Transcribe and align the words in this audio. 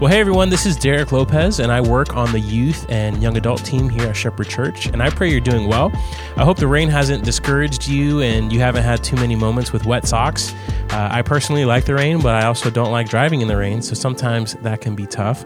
Well, 0.00 0.12
hey 0.12 0.20
everyone, 0.20 0.48
this 0.48 0.64
is 0.64 0.76
Derieck 0.76 1.10
Lopez, 1.10 1.58
and 1.58 1.72
I 1.72 1.80
work 1.80 2.14
on 2.14 2.30
the 2.30 2.38
youth 2.38 2.86
and 2.88 3.20
young 3.20 3.36
adult 3.36 3.64
team 3.64 3.88
here 3.88 4.06
at 4.06 4.14
Shepherd 4.14 4.48
Church. 4.48 4.86
And 4.86 5.02
I 5.02 5.10
pray 5.10 5.28
you're 5.28 5.40
doing 5.40 5.66
well. 5.66 5.90
I 6.36 6.44
hope 6.44 6.56
the 6.56 6.68
rain 6.68 6.88
hasn't 6.88 7.24
discouraged 7.24 7.88
you 7.88 8.20
and 8.20 8.52
you 8.52 8.60
haven't 8.60 8.84
had 8.84 9.02
too 9.02 9.16
many 9.16 9.34
moments 9.34 9.72
with 9.72 9.86
wet 9.86 10.06
socks. 10.06 10.54
Uh, 10.90 11.08
I 11.10 11.22
personally 11.22 11.64
like 11.64 11.84
the 11.84 11.94
rain, 11.94 12.20
but 12.20 12.36
I 12.36 12.46
also 12.46 12.70
don't 12.70 12.92
like 12.92 13.08
driving 13.08 13.40
in 13.40 13.48
the 13.48 13.56
rain, 13.56 13.82
so 13.82 13.94
sometimes 13.94 14.54
that 14.62 14.80
can 14.80 14.94
be 14.94 15.04
tough. 15.04 15.44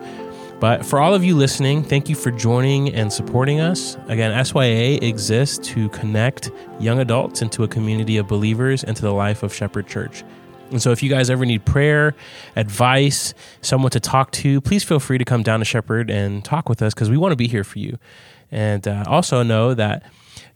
But 0.60 0.84
for 0.84 1.00
all 1.00 1.14
of 1.14 1.24
you 1.24 1.34
listening, 1.34 1.82
thank 1.82 2.10
you 2.10 2.14
for 2.14 2.30
joining 2.30 2.94
and 2.94 3.10
supporting 3.10 3.60
us. 3.60 3.96
Again, 4.08 4.44
SYA 4.44 4.98
exists 5.00 5.66
to 5.68 5.88
connect 5.88 6.50
young 6.78 6.98
adults 6.98 7.40
into 7.40 7.64
a 7.64 7.68
community 7.68 8.18
of 8.18 8.28
believers 8.28 8.84
into 8.84 9.00
the 9.00 9.14
life 9.14 9.42
of 9.42 9.54
Shepherd 9.54 9.86
Church. 9.86 10.24
And 10.72 10.82
so, 10.82 10.90
if 10.90 11.02
you 11.02 11.10
guys 11.10 11.30
ever 11.30 11.46
need 11.46 11.64
prayer, 11.64 12.14
advice, 12.56 13.34
someone 13.60 13.90
to 13.90 14.00
talk 14.00 14.32
to, 14.32 14.60
please 14.60 14.82
feel 14.82 14.98
free 14.98 15.18
to 15.18 15.24
come 15.24 15.42
down 15.42 15.60
to 15.60 15.64
Shepherd 15.64 16.10
and 16.10 16.44
talk 16.44 16.68
with 16.68 16.82
us 16.82 16.94
because 16.94 17.10
we 17.10 17.16
want 17.16 17.32
to 17.32 17.36
be 17.36 17.46
here 17.46 17.64
for 17.64 17.78
you. 17.78 17.98
And 18.50 18.86
uh, 18.86 19.04
also 19.06 19.42
know 19.42 19.74
that 19.74 20.04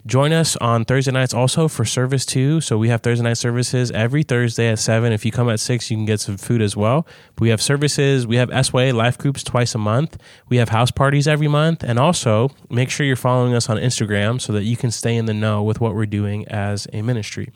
join 0.07 0.33
us 0.33 0.57
on 0.57 0.85
Thursday 0.85 1.11
nights 1.11 1.35
also 1.35 1.67
for 1.69 1.85
service 1.85 2.25
too. 2.25 2.61
So 2.61 2.79
we 2.79 2.89
have 2.89 3.01
Thursday 3.01 3.25
night 3.25 3.39
services 3.39 3.91
every 3.91 4.23
Thursday 4.23 4.69
at 4.69 4.79
seven. 4.79 5.13
If 5.13 5.25
you 5.25 5.33
come 5.33 5.49
at 5.49 5.61
six, 5.61 5.91
you 5.91 5.97
can 5.97 6.07
get 6.07 6.21
some 6.21 6.37
food 6.37 6.63
as 6.63 6.77
well. 6.77 7.07
But 7.35 7.43
we 7.43 7.49
have 7.49 7.61
services. 7.61 8.27
We 8.27 8.37
have 8.37 8.51
SYA 8.67 8.93
life 8.93 9.19
groups 9.19 9.43
twice 9.43 9.75
a 9.75 9.79
month. 9.79 10.19
We 10.49 10.59
have 10.59 10.69
house 10.69 10.91
parties 10.91 11.27
every 11.27 11.49
month. 11.49 11.83
And 11.83 11.99
also 11.99 12.51
make 12.71 12.91
sure 12.91 13.05
you're 13.05 13.17
following 13.17 13.55
us 13.55 13.69
on 13.69 13.77
Instagram 13.79 14.41
so 14.41 14.53
that 14.53 14.65
you 14.65 14.77
can 14.77 14.91
stay 14.91 15.17
in 15.17 15.27
the 15.27 15.35
know 15.35 15.63
with 15.63 15.81
what 15.81 15.95
we're 15.95 16.07
doing 16.07 16.47
as 16.49 16.87
a 16.93 17.03
ministry. 17.03 17.51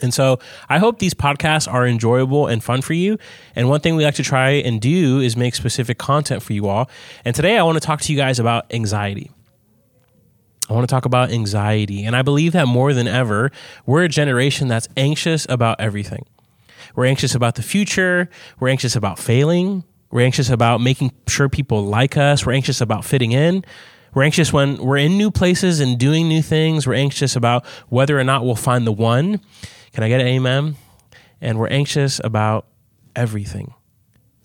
And 0.00 0.14
so 0.14 0.38
I 0.68 0.78
hope 0.78 0.98
these 0.98 1.12
podcasts 1.12 1.70
are 1.70 1.86
enjoyable 1.86 2.46
and 2.46 2.64
fun 2.64 2.80
for 2.80 2.94
you. 2.94 3.18
And 3.54 3.68
one 3.68 3.80
thing 3.80 3.94
we 3.94 4.04
like 4.04 4.14
to 4.14 4.22
try 4.22 4.50
and 4.50 4.80
do 4.80 5.20
is 5.20 5.36
make 5.36 5.54
specific 5.54 5.98
content 5.98 6.42
for 6.42 6.54
you 6.54 6.66
all. 6.68 6.88
And 7.24 7.34
today 7.34 7.58
I 7.58 7.62
want 7.62 7.76
to 7.76 7.86
talk 7.86 8.00
to 8.02 8.12
you 8.12 8.18
guys 8.18 8.38
about 8.38 8.72
anxiety. 8.72 9.30
I 10.70 10.72
want 10.72 10.88
to 10.88 10.92
talk 10.92 11.04
about 11.04 11.30
anxiety. 11.30 12.04
And 12.04 12.16
I 12.16 12.22
believe 12.22 12.52
that 12.52 12.66
more 12.66 12.94
than 12.94 13.06
ever, 13.06 13.50
we're 13.84 14.04
a 14.04 14.08
generation 14.08 14.68
that's 14.68 14.88
anxious 14.96 15.46
about 15.50 15.78
everything. 15.80 16.24
We're 16.94 17.06
anxious 17.06 17.34
about 17.34 17.56
the 17.56 17.62
future. 17.62 18.30
We're 18.58 18.68
anxious 18.68 18.96
about 18.96 19.18
failing. 19.18 19.84
We're 20.10 20.22
anxious 20.22 20.48
about 20.48 20.80
making 20.80 21.12
sure 21.26 21.48
people 21.48 21.84
like 21.84 22.16
us. 22.16 22.46
We're 22.46 22.52
anxious 22.52 22.80
about 22.80 23.04
fitting 23.04 23.32
in. 23.32 23.64
We're 24.14 24.24
anxious 24.24 24.52
when 24.52 24.76
we're 24.76 24.98
in 24.98 25.16
new 25.16 25.30
places 25.30 25.80
and 25.80 25.98
doing 25.98 26.28
new 26.28 26.42
things. 26.42 26.86
We're 26.86 26.94
anxious 26.94 27.34
about 27.34 27.64
whether 27.88 28.18
or 28.18 28.24
not 28.24 28.44
we'll 28.44 28.56
find 28.56 28.86
the 28.86 28.92
one. 28.92 29.40
Can 29.92 30.04
I 30.04 30.08
get 30.08 30.20
an 30.20 30.26
amen? 30.26 30.76
And 31.40 31.58
we're 31.58 31.68
anxious 31.68 32.20
about 32.22 32.66
everything. 33.14 33.74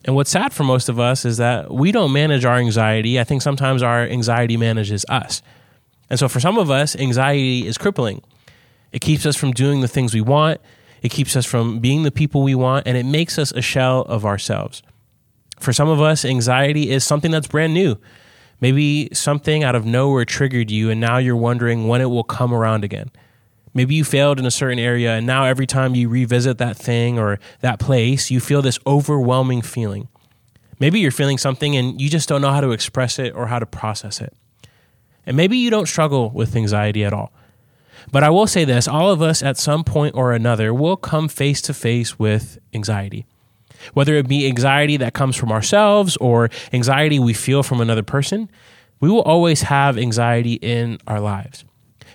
And 0.05 0.15
what's 0.15 0.29
sad 0.29 0.53
for 0.53 0.63
most 0.63 0.89
of 0.89 0.99
us 0.99 1.25
is 1.25 1.37
that 1.37 1.71
we 1.71 1.91
don't 1.91 2.13
manage 2.13 2.45
our 2.45 2.57
anxiety. 2.57 3.19
I 3.19 3.23
think 3.23 3.41
sometimes 3.41 3.83
our 3.83 4.03
anxiety 4.03 4.57
manages 4.57 5.05
us. 5.09 5.41
And 6.09 6.17
so 6.17 6.29
for 6.29 6.39
some 6.39 6.57
of 6.57 6.71
us, 6.71 6.95
anxiety 6.95 7.67
is 7.67 7.77
crippling. 7.77 8.21
It 8.91 8.99
keeps 8.99 9.25
us 9.25 9.35
from 9.35 9.51
doing 9.51 9.81
the 9.81 9.87
things 9.87 10.13
we 10.13 10.21
want, 10.21 10.61
it 11.01 11.09
keeps 11.09 11.35
us 11.35 11.45
from 11.45 11.79
being 11.79 12.03
the 12.03 12.11
people 12.11 12.41
we 12.41 12.55
want, 12.55 12.87
and 12.87 12.97
it 12.97 13.05
makes 13.05 13.37
us 13.37 13.51
a 13.51 13.61
shell 13.61 14.01
of 14.03 14.25
ourselves. 14.25 14.81
For 15.59 15.73
some 15.73 15.89
of 15.89 16.01
us, 16.01 16.25
anxiety 16.25 16.89
is 16.89 17.03
something 17.03 17.31
that's 17.31 17.47
brand 17.47 17.73
new. 17.73 17.97
Maybe 18.59 19.09
something 19.13 19.63
out 19.63 19.75
of 19.75 19.85
nowhere 19.85 20.25
triggered 20.25 20.71
you, 20.71 20.89
and 20.89 20.99
now 20.99 21.17
you're 21.17 21.35
wondering 21.35 21.87
when 21.87 22.01
it 22.01 22.09
will 22.09 22.23
come 22.23 22.53
around 22.53 22.83
again. 22.83 23.11
Maybe 23.77 23.93
you 23.93 24.03
failed 24.03 24.39
in 24.39 24.47
a 24.47 24.49
certain 24.49 24.79
area, 24.79 25.13
and 25.13 25.27
now 25.27 25.45
every 25.45 25.67
time 25.67 25.93
you 25.93 26.09
revisit 26.09 26.57
that 26.57 26.75
thing 26.75 27.19
or 27.19 27.37
that 27.61 27.77
place, 27.77 28.31
you 28.31 28.39
feel 28.39 28.63
this 28.63 28.79
overwhelming 28.87 29.61
feeling. 29.61 30.07
Maybe 30.79 30.99
you're 30.99 31.11
feeling 31.11 31.37
something 31.37 31.77
and 31.77 32.01
you 32.01 32.09
just 32.09 32.27
don't 32.27 32.41
know 32.41 32.49
how 32.49 32.61
to 32.61 32.71
express 32.71 33.19
it 33.19 33.35
or 33.35 33.45
how 33.45 33.59
to 33.59 33.67
process 33.67 34.19
it. 34.19 34.33
And 35.27 35.37
maybe 35.37 35.57
you 35.57 35.69
don't 35.69 35.85
struggle 35.85 36.31
with 36.31 36.55
anxiety 36.55 37.05
at 37.05 37.13
all. 37.13 37.31
But 38.11 38.23
I 38.23 38.31
will 38.31 38.47
say 38.47 38.65
this 38.65 38.87
all 38.87 39.11
of 39.11 39.21
us 39.21 39.43
at 39.43 39.57
some 39.57 39.83
point 39.83 40.15
or 40.15 40.33
another 40.33 40.73
will 40.73 40.97
come 40.97 41.27
face 41.27 41.61
to 41.61 41.73
face 41.75 42.17
with 42.17 42.57
anxiety. 42.73 43.27
Whether 43.93 44.15
it 44.15 44.27
be 44.27 44.47
anxiety 44.47 44.97
that 44.97 45.13
comes 45.13 45.35
from 45.35 45.51
ourselves 45.51 46.17
or 46.17 46.49
anxiety 46.73 47.19
we 47.19 47.35
feel 47.35 47.61
from 47.61 47.79
another 47.79 48.01
person, 48.01 48.49
we 48.99 49.07
will 49.07 49.21
always 49.21 49.61
have 49.61 49.99
anxiety 49.99 50.53
in 50.53 50.97
our 51.05 51.19
lives. 51.19 51.63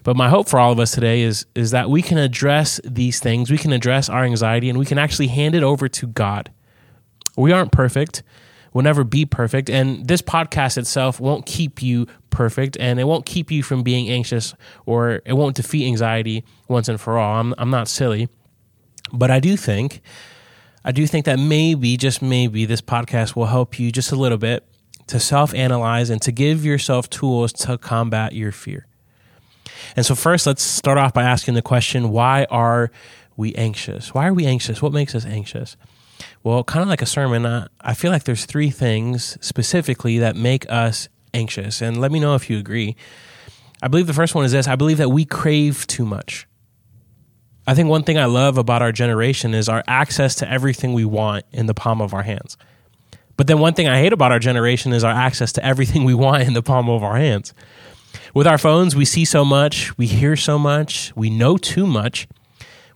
But 0.05 0.17
my 0.17 0.29
hope 0.29 0.49
for 0.49 0.59
all 0.59 0.73
of 0.73 0.81
us 0.81 0.93
today 0.93 1.23
is 1.23 1.47
is 1.55 1.71
that 1.71 1.89
we 1.89 2.03
can 2.03 2.19
address 2.19 2.81
these 2.85 3.21
things, 3.21 3.51
we 3.51 3.59
can 3.59 3.73
address 3.73 4.09
our 4.09 4.25
anxiety 4.25 4.69
and 4.69 4.79
we 4.79 4.87
can 4.87 4.99
actually 4.99 5.29
hand 5.29 5.55
it 5.55 5.63
over 5.63 5.89
to 5.89 6.07
God. 6.07 6.51
We 7.37 7.53
aren't 7.53 7.73
perfect. 7.73 8.23
We'll 8.73 8.85
never 8.85 9.05
be 9.05 9.27
perfect. 9.27 9.69
And 9.69 10.07
this 10.07 10.23
podcast 10.23 10.79
itself 10.79 11.21
won't 11.21 11.45
keep 11.45 11.83
you 11.83 12.07
perfect 12.31 12.77
and 12.79 12.99
it 12.99 13.05
won't 13.05 13.27
keep 13.27 13.51
you 13.51 13.63
from 13.63 13.83
being 13.83 14.09
anxious 14.09 14.55
or 14.87 15.21
it 15.27 15.35
won't 15.35 15.57
defeat 15.57 15.87
anxiety 15.87 16.45
once 16.69 16.89
and 16.89 17.01
for 17.01 17.19
all. 17.19 17.39
I'm, 17.39 17.55
I'm 17.59 17.71
not 17.71 17.89
silly. 17.89 18.29
But 19.13 19.31
I 19.31 19.41
do 19.41 19.59
think, 19.59 20.01
I 20.85 20.93
do 20.93 21.07
think 21.07 21.27
that 21.27 21.39
maybe, 21.39 21.99
just 21.99 22.23
maybe, 22.23 22.65
this 22.65 22.81
podcast 22.81 23.37
will 23.37 23.47
help 23.47 23.79
you 23.79 23.93
just 23.93 24.11
a 24.11 24.17
little 24.17 24.39
bit 24.39 24.67
to 25.09 25.21
self 25.21 25.53
analyze 25.53 26.09
and 26.09 26.23
to 26.23 26.33
give 26.33 26.65
yourself 26.65 27.11
tools 27.11 27.53
to 27.53 27.77
combat 27.77 28.33
your 28.33 28.53
fear. 28.53 28.87
And 29.97 30.05
so, 30.05 30.15
first, 30.15 30.47
let's 30.47 30.63
start 30.63 30.99
off 30.99 31.13
by 31.13 31.23
asking 31.23 31.55
the 31.55 31.63
question 31.63 32.11
why 32.11 32.47
are 32.51 32.91
we 33.37 33.55
anxious? 33.55 34.15
Why 34.15 34.29
are 34.29 34.35
we 34.35 34.47
anxious? 34.47 34.83
What 34.83 34.93
makes 34.93 35.15
us 35.15 35.25
anxious? 35.25 35.77
Well, 36.43 36.65
kind 36.65 36.83
of 36.83 36.89
like 36.89 37.03
a 37.03 37.07
sermon, 37.07 37.47
uh, 37.47 37.69
I 37.81 37.95
feel 37.95 38.11
like 38.11 38.25
there's 38.25 38.45
three 38.45 38.71
things 38.71 39.39
specifically 39.41 40.19
that 40.19 40.37
make 40.37 40.71
us 40.71 41.09
anxious. 41.35 41.81
And 41.81 42.01
let 42.01 42.13
me 42.13 42.21
know 42.21 42.35
if 42.35 42.51
you 42.51 42.59
agree. 42.59 42.97
I 43.83 43.89
believe 43.89 44.07
the 44.07 44.13
first 44.13 44.35
one 44.35 44.45
is 44.45 44.53
this 44.53 44.69
I 44.69 44.77
believe 44.77 44.99
that 44.99 45.11
we 45.11 45.25
crave 45.25 45.87
too 45.87 46.05
much. 46.05 46.47
I 47.67 47.75
think 47.75 47.89
one 47.89 48.03
thing 48.03 48.19
I 48.19 48.25
love 48.25 48.59
about 48.59 48.83
our 48.83 48.93
generation 48.93 49.55
is 49.55 49.69
our 49.69 49.85
access 49.87 50.35
to 50.37 50.51
everything 50.51 50.95
we 50.95 51.05
want 51.05 51.45
in 51.53 51.67
the 51.67 51.75
palm 51.75 52.01
of 52.01 52.13
our 52.13 52.23
hands. 52.23 52.57
But 53.37 53.47
then 53.47 53.61
one 53.61 53.75
thing 53.75 53.89
I 53.89 53.99
hate 53.99 54.13
about 54.13 54.33
our 54.33 54.39
generation 54.39 54.93
is 54.93 55.05
our 55.05 55.13
access 55.13 55.53
to 55.55 55.65
everything 55.65 56.05
we 56.05 56.15
want 56.15 56.43
in 56.43 56.55
the 56.55 56.63
palm 56.63 56.89
of 56.89 57.03
our 57.03 57.17
hands. 57.17 57.55
With 58.35 58.47
our 58.47 58.59
phones, 58.59 58.97
we 58.97 59.05
see 59.05 59.25
so 59.27 59.45
much, 59.45 59.97
we 59.99 60.07
hear 60.07 60.37
so 60.37 60.59
much, 60.59 61.13
we 61.15 61.29
know 61.29 61.57
too 61.59 61.87
much. 61.87 62.27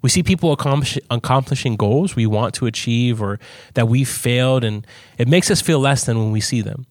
We 0.00 0.08
see 0.08 0.22
people 0.22 0.52
accomplish, 0.52 0.98
accomplishing 1.10 1.76
goals 1.76 2.16
we 2.16 2.26
want 2.26 2.54
to 2.54 2.66
achieve 2.66 3.20
or 3.20 3.38
that 3.74 3.88
we've 3.88 4.08
failed, 4.08 4.64
and 4.64 4.86
it 5.18 5.28
makes 5.28 5.50
us 5.50 5.60
feel 5.60 5.78
less 5.78 6.04
than 6.04 6.18
when 6.18 6.30
we 6.30 6.40
see 6.40 6.60
them. 6.62 6.86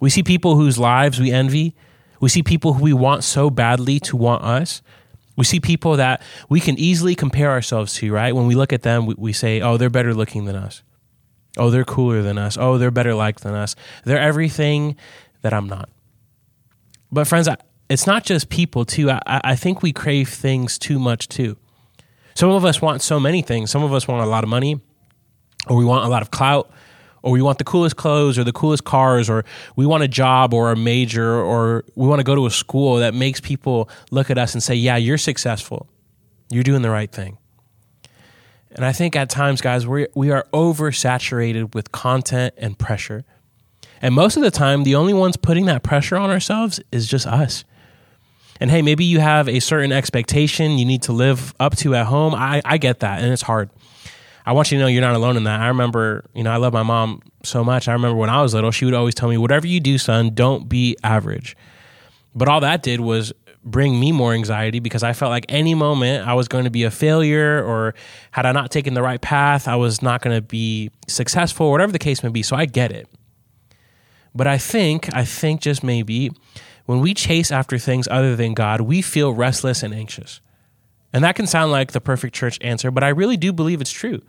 We 0.00 0.10
see 0.10 0.22
people 0.22 0.56
whose 0.56 0.78
lives 0.78 1.20
we 1.20 1.30
envy. 1.30 1.74
We 2.18 2.28
see 2.28 2.42
people 2.42 2.74
who 2.74 2.82
we 2.82 2.92
want 2.92 3.24
so 3.24 3.50
badly 3.50 4.00
to 4.00 4.16
want 4.16 4.42
us. 4.42 4.82
We 5.36 5.44
see 5.44 5.60
people 5.60 5.96
that 5.96 6.22
we 6.48 6.60
can 6.60 6.78
easily 6.78 7.14
compare 7.14 7.50
ourselves 7.50 7.94
to, 7.94 8.12
right? 8.12 8.34
When 8.34 8.46
we 8.46 8.54
look 8.54 8.72
at 8.72 8.82
them, 8.82 9.06
we, 9.06 9.14
we 9.16 9.32
say, 9.32 9.60
oh, 9.60 9.76
they're 9.76 9.90
better 9.90 10.14
looking 10.14 10.46
than 10.46 10.56
us. 10.56 10.82
Oh, 11.56 11.70
they're 11.70 11.84
cooler 11.84 12.22
than 12.22 12.38
us. 12.38 12.56
Oh, 12.58 12.78
they're 12.78 12.90
better 12.90 13.14
liked 13.14 13.42
than 13.42 13.54
us. 13.54 13.76
They're 14.04 14.20
everything 14.20 14.96
that 15.42 15.52
I'm 15.52 15.68
not. 15.68 15.88
But 17.12 17.26
friends, 17.26 17.48
it's 17.88 18.06
not 18.06 18.24
just 18.24 18.48
people 18.48 18.84
too. 18.84 19.10
I, 19.10 19.20
I 19.26 19.56
think 19.56 19.82
we 19.82 19.92
crave 19.92 20.28
things 20.28 20.78
too 20.78 20.98
much 20.98 21.28
too. 21.28 21.56
Some 22.34 22.50
of 22.50 22.64
us 22.64 22.80
want 22.80 23.02
so 23.02 23.18
many 23.18 23.42
things. 23.42 23.70
Some 23.70 23.82
of 23.82 23.92
us 23.92 24.06
want 24.06 24.24
a 24.24 24.28
lot 24.28 24.44
of 24.44 24.50
money, 24.50 24.80
or 25.66 25.76
we 25.76 25.84
want 25.84 26.04
a 26.04 26.08
lot 26.08 26.22
of 26.22 26.30
clout, 26.30 26.70
or 27.22 27.32
we 27.32 27.42
want 27.42 27.58
the 27.58 27.64
coolest 27.64 27.96
clothes 27.96 28.38
or 28.38 28.44
the 28.44 28.52
coolest 28.52 28.84
cars, 28.84 29.28
or 29.28 29.44
we 29.76 29.84
want 29.86 30.02
a 30.02 30.08
job 30.08 30.54
or 30.54 30.70
a 30.70 30.76
major, 30.76 31.34
or 31.34 31.84
we 31.96 32.06
want 32.06 32.20
to 32.20 32.24
go 32.24 32.34
to 32.34 32.46
a 32.46 32.50
school 32.50 32.96
that 32.96 33.12
makes 33.12 33.40
people 33.40 33.90
look 34.10 34.30
at 34.30 34.38
us 34.38 34.54
and 34.54 34.62
say, 34.62 34.74
Yeah, 34.74 34.96
you're 34.96 35.18
successful. 35.18 35.88
You're 36.50 36.64
doing 36.64 36.82
the 36.82 36.90
right 36.90 37.10
thing. 37.10 37.38
And 38.72 38.84
I 38.84 38.92
think 38.92 39.16
at 39.16 39.28
times, 39.28 39.60
guys, 39.60 39.86
we 39.86 40.06
we 40.14 40.30
are 40.30 40.46
oversaturated 40.52 41.74
with 41.74 41.90
content 41.90 42.54
and 42.56 42.78
pressure. 42.78 43.24
And 44.02 44.14
most 44.14 44.36
of 44.36 44.42
the 44.42 44.50
time, 44.50 44.84
the 44.84 44.94
only 44.94 45.12
ones 45.12 45.36
putting 45.36 45.66
that 45.66 45.82
pressure 45.82 46.16
on 46.16 46.30
ourselves 46.30 46.80
is 46.90 47.06
just 47.06 47.26
us. 47.26 47.64
And 48.60 48.70
hey, 48.70 48.82
maybe 48.82 49.04
you 49.04 49.20
have 49.20 49.48
a 49.48 49.60
certain 49.60 49.92
expectation 49.92 50.78
you 50.78 50.84
need 50.84 51.02
to 51.02 51.12
live 51.12 51.54
up 51.58 51.76
to 51.78 51.94
at 51.94 52.06
home. 52.06 52.34
I, 52.34 52.60
I 52.64 52.78
get 52.78 53.00
that, 53.00 53.22
and 53.22 53.32
it's 53.32 53.42
hard. 53.42 53.70
I 54.44 54.52
want 54.52 54.70
you 54.70 54.78
to 54.78 54.84
know 54.84 54.88
you're 54.88 55.02
not 55.02 55.14
alone 55.14 55.36
in 55.36 55.44
that. 55.44 55.60
I 55.60 55.68
remember, 55.68 56.24
you 56.34 56.42
know, 56.42 56.50
I 56.50 56.56
love 56.56 56.72
my 56.72 56.82
mom 56.82 57.22
so 57.42 57.62
much. 57.62 57.88
I 57.88 57.92
remember 57.92 58.16
when 58.16 58.30
I 58.30 58.42
was 58.42 58.54
little, 58.54 58.70
she 58.70 58.84
would 58.84 58.94
always 58.94 59.14
tell 59.14 59.28
me, 59.28 59.38
whatever 59.38 59.66
you 59.66 59.80
do, 59.80 59.96
son, 59.98 60.34
don't 60.34 60.68
be 60.68 60.96
average. 61.02 61.56
But 62.34 62.48
all 62.48 62.60
that 62.60 62.82
did 62.82 63.00
was 63.00 63.32
bring 63.62 64.00
me 64.00 64.12
more 64.12 64.32
anxiety 64.32 64.80
because 64.80 65.02
I 65.02 65.12
felt 65.12 65.30
like 65.30 65.44
any 65.48 65.74
moment 65.74 66.26
I 66.26 66.34
was 66.34 66.48
going 66.48 66.64
to 66.64 66.70
be 66.70 66.84
a 66.84 66.90
failure 66.90 67.62
or 67.62 67.94
had 68.30 68.46
I 68.46 68.52
not 68.52 68.70
taken 68.70 68.94
the 68.94 69.02
right 69.02 69.20
path, 69.20 69.68
I 69.68 69.76
was 69.76 70.00
not 70.00 70.22
going 70.22 70.34
to 70.34 70.42
be 70.42 70.90
successful, 71.06 71.70
whatever 71.70 71.92
the 71.92 71.98
case 71.98 72.22
may 72.22 72.30
be. 72.30 72.42
So 72.42 72.56
I 72.56 72.64
get 72.64 72.90
it. 72.92 73.08
But 74.34 74.46
I 74.46 74.58
think, 74.58 75.14
I 75.14 75.24
think 75.24 75.60
just 75.60 75.82
maybe, 75.82 76.30
when 76.86 77.00
we 77.00 77.14
chase 77.14 77.50
after 77.50 77.78
things 77.78 78.08
other 78.08 78.36
than 78.36 78.54
God, 78.54 78.80
we 78.82 79.02
feel 79.02 79.32
restless 79.32 79.82
and 79.82 79.94
anxious. 79.94 80.40
And 81.12 81.24
that 81.24 81.34
can 81.34 81.46
sound 81.46 81.72
like 81.72 81.92
the 81.92 82.00
perfect 82.00 82.34
church 82.34 82.58
answer, 82.60 82.90
but 82.90 83.02
I 83.02 83.08
really 83.08 83.36
do 83.36 83.52
believe 83.52 83.80
it's 83.80 83.92
true. 83.92 84.22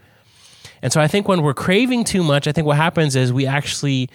And 0.81 0.91
so 0.91 0.99
I 0.99 1.07
think 1.07 1.27
when 1.27 1.43
we're 1.43 1.53
craving 1.53 2.03
too 2.03 2.23
much, 2.23 2.47
I 2.47 2.51
think 2.51 2.65
what 2.65 2.77
happens 2.77 3.15
is 3.15 3.31
we 3.31 3.45
actually 3.45 4.09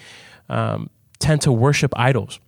um, 0.48 0.90
tend 1.18 1.42
to 1.42 1.52
worship 1.52 1.92
idols. 1.96 2.40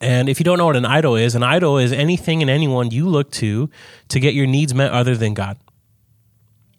And 0.00 0.28
if 0.28 0.40
you 0.40 0.44
don't 0.44 0.58
know 0.58 0.66
what 0.66 0.76
an 0.76 0.86
idol 0.86 1.16
is, 1.16 1.34
an 1.34 1.42
idol 1.42 1.76
is 1.76 1.92
anything 1.92 2.40
and 2.40 2.50
anyone 2.50 2.90
you 2.90 3.08
look 3.08 3.30
to 3.32 3.68
to 4.08 4.20
get 4.20 4.34
your 4.34 4.46
needs 4.46 4.74
met 4.74 4.92
other 4.92 5.16
than 5.16 5.34
God. 5.34 5.58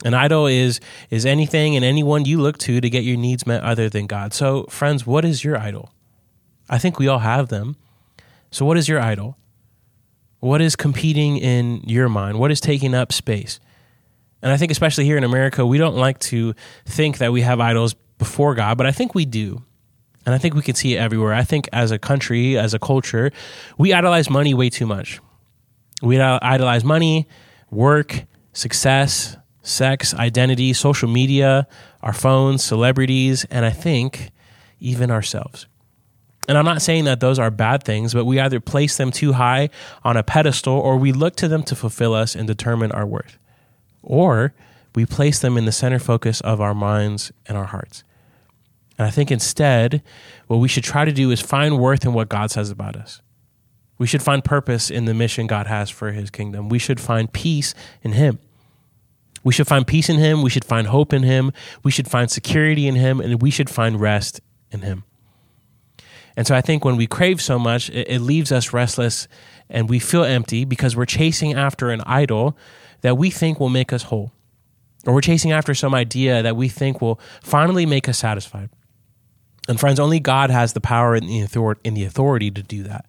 An 0.04 0.14
idol 0.14 0.48
is 0.48 0.80
is 1.10 1.26
anything 1.26 1.76
and 1.76 1.86
anyone 1.86 2.26
you 2.26 2.42
look 2.42 2.58
to 2.60 2.82
to 2.82 2.90
get 2.90 3.04
your 3.04 3.18
needs 3.18 3.46
met 3.46 3.64
other 3.64 3.90
than 3.90 4.08
God. 4.08 4.34
So, 4.34 4.64
friends, 4.70 5.06
what 5.06 5.26
is 5.26 5.44
your 5.44 5.58
idol? 5.58 5.94
I 6.70 6.78
think 6.78 6.98
we 6.98 7.08
all 7.08 7.20
have 7.20 7.50
them. 7.50 7.76
So, 8.50 8.66
what 8.66 8.78
is 8.78 8.88
your 8.88 9.00
idol? 9.00 9.38
What 10.40 10.62
is 10.62 10.76
competing 10.76 11.38
in 11.38 11.82
your 11.86 12.10
mind? 12.10 12.40
What 12.40 12.52
is 12.52 12.60
taking 12.60 12.96
up 12.96 13.14
space? 13.14 13.60
And 14.42 14.52
I 14.52 14.58
think, 14.58 14.72
especially 14.72 15.06
here 15.06 15.18
in 15.18 15.24
America, 15.24 15.66
we 15.66 15.78
don't 15.78 15.96
like 15.96 16.18
to 16.20 16.56
think 16.86 17.20
that 17.20 17.32
we 17.32 17.42
have 17.42 17.60
idols 17.60 17.94
before 18.18 18.56
God, 18.56 18.78
but 18.78 18.88
I 18.88 18.92
think 18.92 19.14
we 19.14 19.26
do. 19.26 19.64
And 20.26 20.34
I 20.34 20.38
think 20.38 20.56
we 20.56 20.62
can 20.62 20.76
see 20.76 20.96
it 20.96 20.98
everywhere. 20.98 21.34
I 21.34 21.44
think 21.44 21.68
as 21.74 21.92
a 21.92 22.00
country, 22.00 22.58
as 22.58 22.74
a 22.74 22.80
culture, 22.80 23.32
we 23.78 23.94
idolize 23.94 24.30
money 24.30 24.54
way 24.54 24.70
too 24.70 24.86
much. 24.86 25.20
We 26.02 26.20
idolize 26.20 26.84
money, 26.84 27.28
work, 27.70 28.26
success, 28.54 29.38
sex, 29.62 30.14
identity, 30.14 30.74
social 30.74 31.10
media, 31.10 31.68
our 32.02 32.14
phones, 32.14 32.64
celebrities, 32.64 33.46
and 33.46 33.66
I 33.66 33.70
think 33.70 34.32
even 34.80 35.12
ourselves. 35.12 35.68
And 36.48 36.58
I'm 36.58 36.66
not 36.66 36.82
saying 36.82 37.06
that 37.06 37.20
those 37.20 37.38
are 37.38 37.52
bad 37.52 37.84
things, 37.84 38.14
but 38.14 38.26
we 38.26 38.40
either 38.40 38.60
place 38.60 38.98
them 38.98 39.12
too 39.12 39.34
high 39.34 39.70
on 40.04 40.18
a 40.18 40.24
pedestal 40.24 40.74
or 40.74 40.98
we 40.98 41.12
look 41.12 41.36
to 41.38 41.48
them 41.48 41.64
to 41.64 41.76
fulfill 41.76 42.14
us 42.14 42.36
and 42.36 42.48
determine 42.48 42.92
our 42.92 43.06
worth. 43.06 43.38
Or 44.02 44.54
we 44.96 45.06
place 45.06 45.40
them 45.40 45.58
in 45.58 45.66
the 45.66 45.72
center 45.72 46.00
focus 46.00 46.42
of 46.42 46.60
our 46.60 46.74
minds 46.74 47.32
and 47.46 47.58
our 47.58 47.66
hearts. 47.66 48.04
And 48.98 49.08
I 49.08 49.12
think 49.12 49.32
instead, 49.32 50.04
what 50.48 50.58
we 50.58 50.68
should 50.68 50.84
try 50.84 51.06
to 51.06 51.12
do 51.12 51.32
is 51.32 51.40
find 51.40 51.80
worth 51.80 52.06
in 52.06 52.14
what 52.14 52.30
God 52.30 52.52
says 52.52 52.70
about 52.70 52.96
us. 52.96 53.22
We 53.98 54.08
should 54.08 54.24
find 54.24 54.44
purpose 54.44 54.90
in 54.90 55.06
the 55.06 55.14
mission 55.14 55.46
God 55.46 55.68
has 55.68 55.92
for 55.92 56.12
his 56.12 56.32
kingdom. 56.32 56.70
We 56.70 56.80
should 56.80 57.00
find 57.00 57.32
peace 57.32 57.76
in 58.02 58.14
him. 58.14 58.40
We 59.44 59.54
should 59.54 59.68
find 59.68 59.88
peace 59.88 60.10
in 60.10 60.18
him. 60.18 60.42
We 60.42 60.50
should 60.50 60.66
find 60.66 60.88
hope 60.88 61.14
in 61.14 61.24
him. 61.24 61.52
We 61.84 61.92
should 61.92 62.10
find 62.10 62.30
security 62.30 62.88
in 62.88 62.96
him. 62.96 63.20
And 63.20 63.42
we 63.42 63.52
should 63.52 63.70
find 63.70 64.00
rest 64.00 64.40
in 64.72 64.82
him. 64.82 65.04
And 66.38 66.48
so 66.48 66.56
I 66.56 66.62
think 66.62 66.86
when 66.86 66.96
we 66.96 67.08
crave 67.08 67.42
so 67.42 67.60
much, 67.60 67.90
it, 67.90 68.08
it 68.10 68.20
leaves 68.20 68.52
us 68.52 68.74
restless 68.74 69.28
and 69.70 69.90
we 69.90 70.00
feel 70.00 70.24
empty 70.24 70.66
because 70.66 70.96
we're 70.96 71.06
chasing 71.06 71.54
after 71.54 71.90
an 71.92 72.02
idol 72.06 72.58
that 73.02 73.18
we 73.18 73.30
think 73.30 73.60
will 73.60 73.70
make 73.70 73.92
us 73.92 74.04
whole. 74.04 74.32
Or 75.06 75.14
we're 75.14 75.22
chasing 75.22 75.52
after 75.52 75.74
some 75.74 75.96
idea 75.96 76.44
that 76.44 76.56
we 76.56 76.70
think 76.70 77.02
will 77.02 77.20
finally 77.42 77.86
make 77.86 78.08
us 78.08 78.20
satisfied. 78.20 78.70
And 79.68 79.80
friends, 79.80 80.00
only 80.00 80.20
God 80.20 80.50
has 80.50 80.74
the 80.74 80.82
power 80.82 81.16
and 81.16 81.28
the 81.28 82.04
authority 82.06 82.52
to 82.52 82.62
do 82.62 82.84
that. 82.84 83.06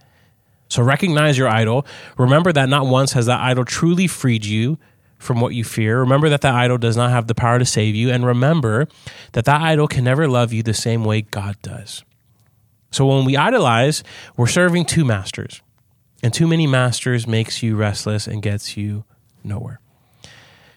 So 0.68 0.82
recognize 0.82 1.36
your 1.36 1.48
idol. 1.48 1.86
Remember 2.16 2.52
that 2.52 2.68
not 2.68 2.86
once 2.86 3.12
has 3.12 3.26
that 3.26 3.40
idol 3.40 3.64
truly 3.64 4.06
freed 4.06 4.44
you 4.46 4.78
from 5.22 5.40
what 5.40 5.54
you 5.54 5.64
fear. 5.64 6.00
Remember 6.00 6.28
that 6.28 6.40
that 6.40 6.54
idol 6.54 6.78
does 6.78 6.96
not 6.96 7.10
have 7.10 7.28
the 7.28 7.34
power 7.34 7.58
to 7.58 7.64
save 7.64 7.94
you. 7.94 8.10
And 8.10 8.26
remember 8.26 8.88
that 9.32 9.44
that 9.44 9.60
idol 9.60 9.86
can 9.86 10.04
never 10.04 10.28
love 10.28 10.52
you 10.52 10.62
the 10.62 10.74
same 10.74 11.04
way 11.04 11.22
God 11.22 11.56
does. 11.62 12.04
So 12.90 13.06
when 13.06 13.24
we 13.24 13.36
idolize, 13.36 14.02
we're 14.36 14.48
serving 14.48 14.84
two 14.84 15.04
masters. 15.04 15.62
And 16.22 16.34
too 16.34 16.46
many 16.46 16.66
masters 16.66 17.26
makes 17.26 17.62
you 17.62 17.76
restless 17.76 18.26
and 18.26 18.42
gets 18.42 18.76
you 18.76 19.04
nowhere. 19.42 19.80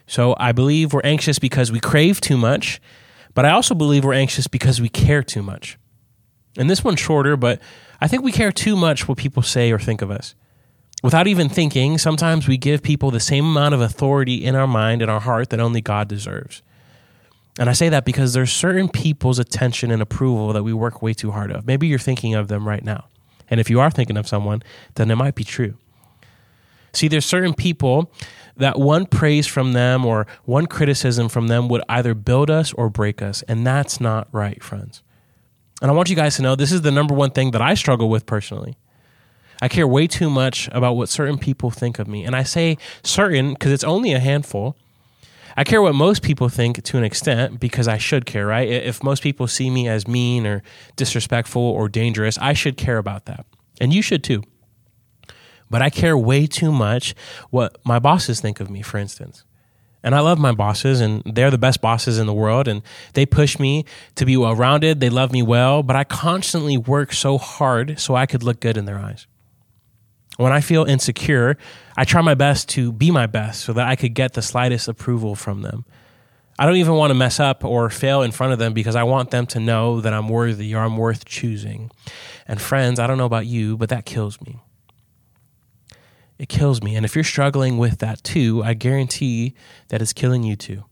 So 0.06 0.36
I 0.38 0.52
believe 0.52 0.92
we're 0.92 1.00
anxious 1.02 1.38
because 1.38 1.72
we 1.72 1.80
crave 1.80 2.20
too 2.20 2.36
much, 2.36 2.80
but 3.34 3.44
I 3.44 3.50
also 3.50 3.74
believe 3.74 4.04
we're 4.04 4.14
anxious 4.14 4.46
because 4.46 4.80
we 4.80 4.88
care 4.88 5.22
too 5.22 5.42
much. 5.42 5.78
And 6.56 6.70
this 6.70 6.82
one's 6.82 7.00
shorter, 7.00 7.36
but 7.36 7.60
I 8.00 8.08
think 8.08 8.22
we 8.22 8.32
care 8.32 8.52
too 8.52 8.76
much 8.76 9.08
what 9.08 9.18
people 9.18 9.42
say 9.42 9.72
or 9.72 9.78
think 9.78 10.02
of 10.02 10.10
us. 10.10 10.34
Without 11.06 11.28
even 11.28 11.48
thinking, 11.48 11.98
sometimes 11.98 12.48
we 12.48 12.56
give 12.56 12.82
people 12.82 13.12
the 13.12 13.20
same 13.20 13.44
amount 13.44 13.72
of 13.72 13.80
authority 13.80 14.44
in 14.44 14.56
our 14.56 14.66
mind 14.66 15.00
and 15.00 15.08
our 15.08 15.20
heart 15.20 15.50
that 15.50 15.60
only 15.60 15.80
God 15.80 16.08
deserves. 16.08 16.62
And 17.60 17.70
I 17.70 17.74
say 17.74 17.88
that 17.88 18.04
because 18.04 18.32
there's 18.32 18.52
certain 18.52 18.88
people's 18.88 19.38
attention 19.38 19.92
and 19.92 20.02
approval 20.02 20.52
that 20.52 20.64
we 20.64 20.72
work 20.72 21.02
way 21.02 21.14
too 21.14 21.30
hard 21.30 21.52
of. 21.52 21.64
Maybe 21.64 21.86
you're 21.86 22.00
thinking 22.00 22.34
of 22.34 22.48
them 22.48 22.66
right 22.66 22.82
now. 22.82 23.04
And 23.48 23.60
if 23.60 23.70
you 23.70 23.78
are 23.78 23.88
thinking 23.88 24.16
of 24.16 24.26
someone, 24.26 24.64
then 24.96 25.08
it 25.12 25.14
might 25.14 25.36
be 25.36 25.44
true. 25.44 25.76
See, 26.92 27.06
there's 27.06 27.24
certain 27.24 27.54
people 27.54 28.10
that 28.56 28.76
one 28.76 29.06
praise 29.06 29.46
from 29.46 29.74
them 29.74 30.04
or 30.04 30.26
one 30.44 30.66
criticism 30.66 31.28
from 31.28 31.46
them 31.46 31.68
would 31.68 31.84
either 31.88 32.14
build 32.14 32.50
us 32.50 32.72
or 32.72 32.90
break 32.90 33.22
us. 33.22 33.42
And 33.42 33.64
that's 33.64 34.00
not 34.00 34.26
right, 34.32 34.60
friends. 34.60 35.04
And 35.80 35.88
I 35.88 35.94
want 35.94 36.10
you 36.10 36.16
guys 36.16 36.34
to 36.34 36.42
know 36.42 36.56
this 36.56 36.72
is 36.72 36.82
the 36.82 36.90
number 36.90 37.14
one 37.14 37.30
thing 37.30 37.52
that 37.52 37.62
I 37.62 37.74
struggle 37.74 38.08
with 38.08 38.26
personally. 38.26 38.76
I 39.60 39.68
care 39.68 39.86
way 39.86 40.06
too 40.06 40.30
much 40.30 40.68
about 40.72 40.94
what 40.94 41.08
certain 41.08 41.38
people 41.38 41.70
think 41.70 41.98
of 41.98 42.06
me. 42.06 42.24
And 42.24 42.36
I 42.36 42.42
say 42.42 42.76
certain 43.02 43.54
because 43.54 43.72
it's 43.72 43.84
only 43.84 44.12
a 44.12 44.20
handful. 44.20 44.76
I 45.56 45.64
care 45.64 45.80
what 45.80 45.94
most 45.94 46.22
people 46.22 46.50
think 46.50 46.82
to 46.82 46.98
an 46.98 47.04
extent 47.04 47.58
because 47.58 47.88
I 47.88 47.96
should 47.96 48.26
care, 48.26 48.46
right? 48.46 48.68
If 48.68 49.02
most 49.02 49.22
people 49.22 49.46
see 49.46 49.70
me 49.70 49.88
as 49.88 50.06
mean 50.06 50.46
or 50.46 50.62
disrespectful 50.96 51.62
or 51.62 51.88
dangerous, 51.88 52.36
I 52.38 52.52
should 52.52 52.76
care 52.76 52.98
about 52.98 53.24
that. 53.24 53.46
And 53.80 53.92
you 53.92 54.02
should 54.02 54.22
too. 54.22 54.42
But 55.70 55.80
I 55.80 55.88
care 55.88 56.16
way 56.16 56.46
too 56.46 56.70
much 56.70 57.14
what 57.50 57.78
my 57.84 57.98
bosses 57.98 58.40
think 58.40 58.60
of 58.60 58.70
me, 58.70 58.82
for 58.82 58.98
instance. 58.98 59.44
And 60.02 60.14
I 60.14 60.20
love 60.20 60.38
my 60.38 60.52
bosses, 60.52 61.00
and 61.00 61.22
they're 61.24 61.50
the 61.50 61.58
best 61.58 61.80
bosses 61.80 62.18
in 62.18 62.26
the 62.26 62.34
world. 62.34 62.68
And 62.68 62.82
they 63.14 63.26
push 63.26 63.58
me 63.58 63.84
to 64.14 64.24
be 64.24 64.36
well 64.36 64.54
rounded. 64.54 65.00
They 65.00 65.10
love 65.10 65.32
me 65.32 65.42
well, 65.42 65.82
but 65.82 65.96
I 65.96 66.04
constantly 66.04 66.76
work 66.76 67.12
so 67.12 67.38
hard 67.38 67.98
so 67.98 68.14
I 68.14 68.26
could 68.26 68.44
look 68.44 68.60
good 68.60 68.76
in 68.76 68.84
their 68.84 68.98
eyes. 68.98 69.26
When 70.36 70.52
I 70.52 70.60
feel 70.60 70.84
insecure, 70.84 71.56
I 71.96 72.04
try 72.04 72.20
my 72.20 72.34
best 72.34 72.68
to 72.70 72.92
be 72.92 73.10
my 73.10 73.26
best 73.26 73.62
so 73.62 73.72
that 73.72 73.88
I 73.88 73.96
could 73.96 74.14
get 74.14 74.34
the 74.34 74.42
slightest 74.42 74.88
approval 74.88 75.34
from 75.34 75.62
them. 75.62 75.84
I 76.58 76.64
don't 76.64 76.76
even 76.76 76.94
want 76.94 77.10
to 77.10 77.14
mess 77.14 77.38
up 77.38 77.64
or 77.64 77.90
fail 77.90 78.22
in 78.22 78.32
front 78.32 78.52
of 78.52 78.58
them 78.58 78.72
because 78.72 78.96
I 78.96 79.02
want 79.02 79.30
them 79.30 79.46
to 79.48 79.60
know 79.60 80.00
that 80.00 80.14
I'm 80.14 80.28
worthy 80.28 80.74
or 80.74 80.80
I'm 80.80 80.96
worth 80.96 81.24
choosing. 81.26 81.90
And 82.46 82.60
friends, 82.60 82.98
I 82.98 83.06
don't 83.06 83.18
know 83.18 83.26
about 83.26 83.46
you, 83.46 83.76
but 83.76 83.90
that 83.90 84.06
kills 84.06 84.40
me. 84.40 84.62
It 86.38 86.48
kills 86.48 86.82
me. 86.82 86.96
And 86.96 87.04
if 87.04 87.14
you're 87.14 87.24
struggling 87.24 87.78
with 87.78 87.98
that 87.98 88.22
too, 88.22 88.62
I 88.64 88.74
guarantee 88.74 89.54
that 89.88 90.00
it's 90.00 90.12
killing 90.12 90.44
you 90.44 90.56
too. 90.56 90.84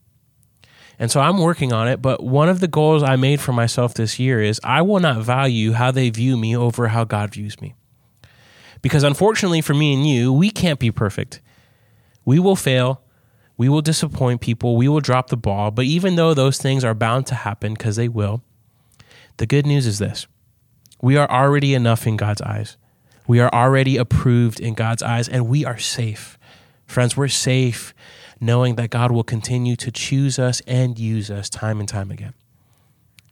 And 0.98 1.10
so 1.10 1.20
I'm 1.20 1.38
working 1.38 1.72
on 1.72 1.88
it. 1.88 2.00
But 2.00 2.22
one 2.22 2.48
of 2.48 2.60
the 2.60 2.68
goals 2.68 3.02
I 3.02 3.16
made 3.16 3.40
for 3.40 3.52
myself 3.52 3.94
this 3.94 4.18
year 4.18 4.42
is 4.42 4.60
I 4.62 4.82
will 4.82 5.00
not 5.00 5.22
value 5.22 5.72
how 5.72 5.90
they 5.90 6.10
view 6.10 6.36
me 6.36 6.56
over 6.56 6.88
how 6.88 7.04
God 7.04 7.32
views 7.32 7.60
me. 7.60 7.74
Because 8.84 9.02
unfortunately 9.02 9.62
for 9.62 9.72
me 9.72 9.94
and 9.94 10.06
you, 10.06 10.30
we 10.30 10.50
can't 10.50 10.78
be 10.78 10.90
perfect. 10.90 11.40
We 12.26 12.38
will 12.38 12.54
fail. 12.54 13.00
We 13.56 13.70
will 13.70 13.80
disappoint 13.80 14.42
people. 14.42 14.76
We 14.76 14.88
will 14.88 15.00
drop 15.00 15.28
the 15.28 15.38
ball. 15.38 15.70
But 15.70 15.86
even 15.86 16.16
though 16.16 16.34
those 16.34 16.58
things 16.58 16.84
are 16.84 16.92
bound 16.92 17.26
to 17.28 17.34
happen, 17.34 17.72
because 17.72 17.96
they 17.96 18.08
will, 18.08 18.42
the 19.38 19.46
good 19.46 19.64
news 19.64 19.86
is 19.86 20.00
this 20.00 20.26
we 21.00 21.16
are 21.16 21.30
already 21.30 21.72
enough 21.72 22.06
in 22.06 22.18
God's 22.18 22.42
eyes. 22.42 22.76
We 23.26 23.40
are 23.40 23.48
already 23.54 23.96
approved 23.96 24.60
in 24.60 24.74
God's 24.74 25.02
eyes, 25.02 25.30
and 25.30 25.48
we 25.48 25.64
are 25.64 25.78
safe. 25.78 26.36
Friends, 26.86 27.16
we're 27.16 27.28
safe 27.28 27.94
knowing 28.38 28.74
that 28.74 28.90
God 28.90 29.10
will 29.10 29.24
continue 29.24 29.76
to 29.76 29.90
choose 29.90 30.38
us 30.38 30.60
and 30.66 30.98
use 30.98 31.30
us 31.30 31.48
time 31.48 31.80
and 31.80 31.88
time 31.88 32.10
again. 32.10 32.34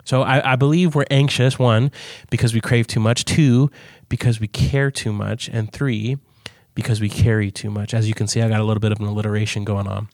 So 0.04 0.22
I, 0.22 0.52
I, 0.52 0.56
believe 0.56 0.94
we're 0.94 1.04
anxious, 1.10 1.58
one, 1.58 1.92
because 2.30 2.54
we 2.54 2.60
crave 2.60 2.86
too 2.86 3.00
much, 3.00 3.24
two, 3.24 3.70
because 4.12 4.38
we 4.38 4.46
care 4.46 4.90
too 4.90 5.10
much, 5.10 5.48
and 5.48 5.72
three, 5.72 6.18
because 6.74 7.00
we 7.00 7.08
carry 7.08 7.50
too 7.50 7.70
much. 7.70 7.94
As 7.94 8.06
you 8.06 8.12
can 8.12 8.26
see, 8.26 8.42
I 8.42 8.48
got 8.50 8.60
a 8.60 8.62
little 8.62 8.78
bit 8.78 8.92
of 8.92 9.00
an 9.00 9.06
alliteration 9.06 9.64
going 9.64 9.86
on. 9.88 10.10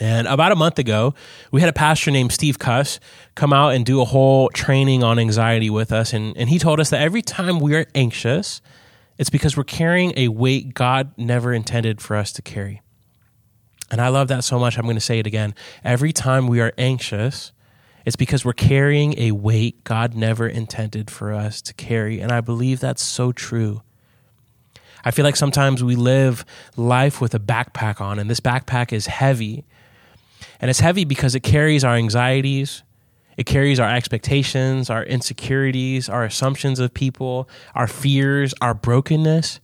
And 0.00 0.26
about 0.26 0.50
a 0.50 0.56
month 0.56 0.80
ago, 0.80 1.14
we 1.52 1.60
had 1.60 1.70
a 1.70 1.72
pastor 1.72 2.10
named 2.10 2.32
Steve 2.32 2.58
Cuss 2.58 2.98
come 3.36 3.52
out 3.52 3.76
and 3.76 3.86
do 3.86 4.00
a 4.00 4.04
whole 4.04 4.48
training 4.48 5.04
on 5.04 5.20
anxiety 5.20 5.70
with 5.70 5.92
us. 5.92 6.12
And, 6.12 6.36
and 6.36 6.48
he 6.48 6.58
told 6.58 6.80
us 6.80 6.90
that 6.90 7.00
every 7.00 7.22
time 7.22 7.60
we 7.60 7.76
are 7.76 7.86
anxious, 7.94 8.60
it's 9.18 9.30
because 9.30 9.56
we're 9.56 9.62
carrying 9.62 10.12
a 10.16 10.26
weight 10.26 10.74
God 10.74 11.12
never 11.16 11.52
intended 11.52 12.00
for 12.00 12.16
us 12.16 12.32
to 12.32 12.42
carry. 12.42 12.82
And 13.88 14.00
I 14.00 14.08
love 14.08 14.26
that 14.26 14.42
so 14.42 14.58
much. 14.58 14.78
I'm 14.78 14.84
going 14.84 14.96
to 14.96 15.00
say 15.00 15.20
it 15.20 15.28
again. 15.28 15.54
Every 15.84 16.12
time 16.12 16.48
we 16.48 16.60
are 16.60 16.72
anxious, 16.76 17.52
it's 18.04 18.16
because 18.16 18.44
we're 18.44 18.52
carrying 18.52 19.18
a 19.18 19.32
weight 19.32 19.82
God 19.84 20.14
never 20.14 20.46
intended 20.46 21.10
for 21.10 21.32
us 21.32 21.62
to 21.62 21.74
carry. 21.74 22.20
And 22.20 22.30
I 22.30 22.40
believe 22.40 22.80
that's 22.80 23.02
so 23.02 23.32
true. 23.32 23.82
I 25.04 25.10
feel 25.10 25.24
like 25.24 25.36
sometimes 25.36 25.84
we 25.84 25.96
live 25.96 26.44
life 26.76 27.20
with 27.20 27.34
a 27.34 27.38
backpack 27.38 28.00
on, 28.00 28.18
and 28.18 28.30
this 28.30 28.40
backpack 28.40 28.92
is 28.92 29.06
heavy. 29.06 29.64
And 30.60 30.70
it's 30.70 30.80
heavy 30.80 31.04
because 31.04 31.34
it 31.34 31.40
carries 31.40 31.84
our 31.84 31.94
anxieties, 31.94 32.82
it 33.36 33.44
carries 33.46 33.80
our 33.80 33.90
expectations, 33.90 34.88
our 34.88 35.02
insecurities, 35.02 36.08
our 36.08 36.24
assumptions 36.24 36.78
of 36.78 36.94
people, 36.94 37.48
our 37.74 37.86
fears, 37.88 38.54
our 38.60 38.74
brokenness. 38.74 39.60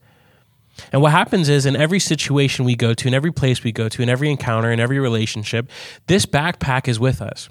And 0.93 1.03
what 1.03 1.13
happens 1.13 1.49
is 1.49 1.67
in 1.67 1.77
every 1.77 2.01
situation 2.01 2.65
we 2.65 2.75
go 2.75 2.95
to, 2.95 3.07
in 3.07 3.15
every 3.15 3.33
place 3.33 3.63
we 3.63 3.71
go 3.71 3.89
to, 3.89 4.03
in 4.03 4.09
every 4.09 4.31
encounter, 4.31 4.73
in 4.73 4.81
every 4.81 4.99
relationship, 4.99 5.71
this 6.07 6.27
backpack 6.27 6.89
is 6.89 6.99
with 6.99 7.23
us. 7.23 7.49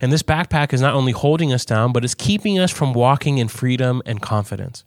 And 0.00 0.12
this 0.12 0.22
backpack 0.22 0.72
is 0.72 0.80
not 0.80 0.94
only 0.94 1.12
holding 1.12 1.52
us 1.52 1.64
down, 1.64 1.92
but 1.92 2.04
it's 2.04 2.14
keeping 2.14 2.58
us 2.58 2.70
from 2.70 2.92
walking 2.92 3.38
in 3.38 3.48
freedom 3.48 4.02
and 4.06 4.22
confidence. 4.22 4.84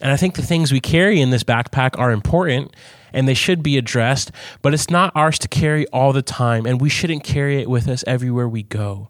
And 0.00 0.10
I 0.10 0.16
think 0.16 0.34
the 0.34 0.42
things 0.42 0.72
we 0.72 0.80
carry 0.80 1.20
in 1.20 1.30
this 1.30 1.44
backpack 1.44 1.98
are 1.98 2.10
important 2.10 2.74
and 3.12 3.28
they 3.28 3.34
should 3.34 3.62
be 3.62 3.76
addressed, 3.76 4.30
but 4.62 4.72
it's 4.72 4.90
not 4.90 5.12
ours 5.14 5.38
to 5.40 5.48
carry 5.48 5.86
all 5.88 6.12
the 6.12 6.22
time, 6.22 6.64
and 6.64 6.80
we 6.80 6.88
shouldn't 6.88 7.24
carry 7.24 7.60
it 7.60 7.68
with 7.68 7.88
us 7.88 8.04
everywhere 8.06 8.48
we 8.48 8.62
go. 8.62 9.08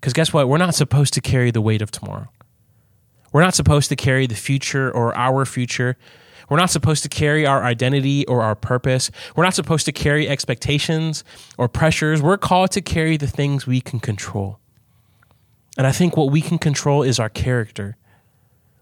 Because 0.00 0.12
guess 0.12 0.32
what? 0.32 0.48
We're 0.48 0.58
not 0.58 0.74
supposed 0.74 1.14
to 1.14 1.20
carry 1.20 1.50
the 1.50 1.60
weight 1.60 1.82
of 1.82 1.90
tomorrow. 1.90 2.28
We're 3.32 3.42
not 3.42 3.54
supposed 3.54 3.90
to 3.90 3.96
carry 3.96 4.26
the 4.26 4.34
future 4.34 4.90
or 4.90 5.16
our 5.16 5.44
future. 5.44 5.96
We're 6.50 6.58
not 6.58 6.68
supposed 6.68 7.02
to 7.04 7.08
carry 7.08 7.46
our 7.46 7.62
identity 7.62 8.26
or 8.26 8.42
our 8.42 8.56
purpose. 8.56 9.10
We're 9.36 9.44
not 9.44 9.54
supposed 9.54 9.86
to 9.86 9.92
carry 9.92 10.28
expectations 10.28 11.24
or 11.56 11.68
pressures. 11.68 12.20
We're 12.20 12.36
called 12.36 12.72
to 12.72 12.82
carry 12.82 13.16
the 13.16 13.28
things 13.28 13.66
we 13.66 13.80
can 13.80 14.00
control. 14.00 14.58
And 15.78 15.86
I 15.86 15.92
think 15.92 16.16
what 16.16 16.32
we 16.32 16.42
can 16.42 16.58
control 16.58 17.04
is 17.04 17.20
our 17.20 17.28
character. 17.28 17.96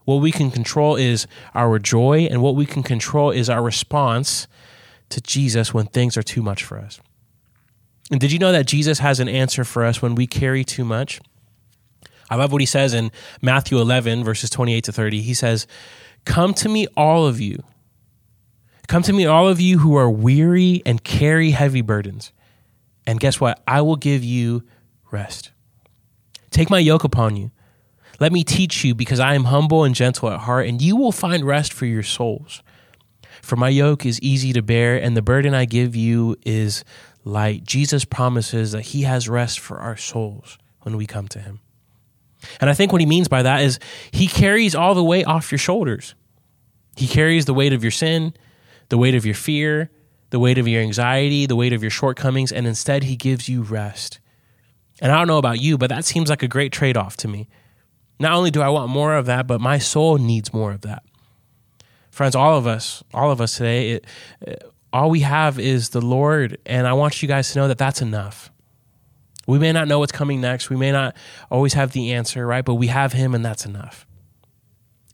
What 0.03 0.15
we 0.15 0.31
can 0.31 0.49
control 0.49 0.95
is 0.95 1.27
our 1.53 1.77
joy, 1.77 2.27
and 2.29 2.41
what 2.41 2.55
we 2.55 2.65
can 2.65 2.81
control 2.81 3.29
is 3.29 3.47
our 3.47 3.61
response 3.61 4.47
to 5.09 5.21
Jesus 5.21 5.71
when 5.71 5.85
things 5.85 6.17
are 6.17 6.23
too 6.23 6.41
much 6.41 6.63
for 6.63 6.79
us. 6.79 6.99
And 8.11 8.19
did 8.19 8.31
you 8.31 8.39
know 8.39 8.51
that 8.51 8.65
Jesus 8.65 8.97
has 8.99 9.19
an 9.19 9.29
answer 9.29 9.63
for 9.63 9.85
us 9.85 10.01
when 10.01 10.15
we 10.15 10.25
carry 10.25 10.63
too 10.63 10.83
much? 10.83 11.21
I 12.27 12.35
love 12.35 12.51
what 12.51 12.61
he 12.61 12.65
says 12.65 12.95
in 12.95 13.11
Matthew 13.41 13.79
11, 13.79 14.23
verses 14.23 14.49
28 14.49 14.83
to 14.85 14.91
30. 14.91 15.21
He 15.21 15.35
says, 15.35 15.67
Come 16.25 16.53
to 16.55 16.69
me, 16.69 16.87
all 16.95 17.25
of 17.25 17.39
you. 17.39 17.63
Come 18.87 19.03
to 19.03 19.13
me, 19.13 19.25
all 19.25 19.47
of 19.47 19.59
you 19.61 19.79
who 19.79 19.95
are 19.95 20.09
weary 20.09 20.81
and 20.85 21.03
carry 21.03 21.51
heavy 21.51 21.81
burdens. 21.81 22.31
And 23.05 23.19
guess 23.19 23.39
what? 23.39 23.61
I 23.67 23.81
will 23.81 23.95
give 23.95 24.23
you 24.23 24.63
rest. 25.11 25.51
Take 26.51 26.69
my 26.69 26.79
yoke 26.79 27.03
upon 27.03 27.35
you 27.35 27.51
let 28.19 28.33
me 28.33 28.43
teach 28.43 28.83
you, 28.83 28.93
because 28.93 29.19
I 29.19 29.33
am 29.33 29.45
humble 29.45 29.85
and 29.85 29.95
gentle 29.95 30.29
at 30.29 30.41
heart, 30.41 30.67
and 30.67 30.81
you 30.81 30.95
will 30.95 31.13
find 31.13 31.45
rest 31.45 31.71
for 31.71 31.85
your 31.85 32.03
souls. 32.03 32.61
For 33.41 33.55
my 33.55 33.69
yoke 33.69 34.05
is 34.05 34.21
easy 34.21 34.51
to 34.53 34.61
bear, 34.61 35.01
and 35.01 35.15
the 35.15 35.21
burden 35.21 35.53
I 35.53 35.65
give 35.65 35.95
you 35.95 36.35
is 36.45 36.83
light. 37.23 37.63
Jesus 37.63 38.03
promises 38.03 38.73
that 38.73 38.81
he 38.81 39.03
has 39.03 39.29
rest 39.29 39.59
for 39.59 39.79
our 39.79 39.95
souls 39.95 40.57
when 40.81 40.97
we 40.97 41.05
come 41.05 41.29
to 41.29 41.39
him. 41.39 41.61
And 42.61 42.69
I 42.69 42.73
think 42.73 42.91
what 42.91 43.01
he 43.01 43.07
means 43.07 43.27
by 43.27 43.43
that 43.43 43.61
is 43.61 43.79
he 44.11 44.27
carries 44.27 44.75
all 44.75 44.95
the 44.95 45.03
weight 45.03 45.25
off 45.25 45.51
your 45.51 45.59
shoulders. 45.59 46.15
He 46.95 47.07
carries 47.07 47.45
the 47.45 47.53
weight 47.53 47.73
of 47.73 47.83
your 47.83 47.91
sin, 47.91 48.33
the 48.89 48.97
weight 48.97 49.15
of 49.15 49.25
your 49.25 49.35
fear, 49.35 49.89
the 50.29 50.39
weight 50.39 50.57
of 50.57 50.67
your 50.67 50.81
anxiety, 50.81 51.45
the 51.45 51.55
weight 51.55 51.73
of 51.73 51.81
your 51.81 51.89
shortcomings, 51.89 52.51
and 52.51 52.67
instead 52.67 53.03
he 53.03 53.15
gives 53.15 53.49
you 53.49 53.61
rest. 53.61 54.19
And 55.01 55.11
I 55.11 55.17
don't 55.17 55.27
know 55.27 55.37
about 55.37 55.61
you, 55.61 55.77
but 55.77 55.89
that 55.89 56.05
seems 56.05 56.29
like 56.29 56.43
a 56.43 56.47
great 56.47 56.71
trade 56.71 56.97
off 56.97 57.17
to 57.17 57.27
me. 57.27 57.47
Not 58.19 58.33
only 58.33 58.51
do 58.51 58.61
I 58.61 58.69
want 58.69 58.89
more 58.89 59.15
of 59.15 59.25
that, 59.27 59.47
but 59.47 59.61
my 59.61 59.77
soul 59.77 60.17
needs 60.17 60.53
more 60.53 60.71
of 60.71 60.81
that. 60.81 61.03
Friends, 62.11 62.35
all 62.35 62.57
of 62.57 62.67
us, 62.67 63.01
all 63.13 63.31
of 63.31 63.39
us 63.39 63.55
today, 63.55 63.91
it, 63.91 64.05
it, 64.41 64.63
all 64.91 65.09
we 65.09 65.21
have 65.21 65.57
is 65.57 65.89
the 65.89 66.01
Lord, 66.01 66.57
and 66.65 66.85
I 66.85 66.93
want 66.93 67.21
you 67.21 67.27
guys 67.27 67.53
to 67.53 67.59
know 67.59 67.67
that 67.69 67.77
that's 67.77 68.01
enough. 68.01 68.51
We 69.49 69.57
may 69.57 69.71
not 69.71 69.87
know 69.87 69.97
what's 69.97 70.11
coming 70.11 70.41
next. 70.41 70.69
We 70.69 70.75
may 70.75 70.91
not 70.91 71.15
always 71.49 71.73
have 71.73 71.91
the 71.91 72.13
answer, 72.13 72.45
right? 72.45 72.63
But 72.63 72.75
we 72.75 72.87
have 72.87 73.13
Him, 73.13 73.33
and 73.33 73.43
that's 73.43 73.65
enough. 73.65 74.05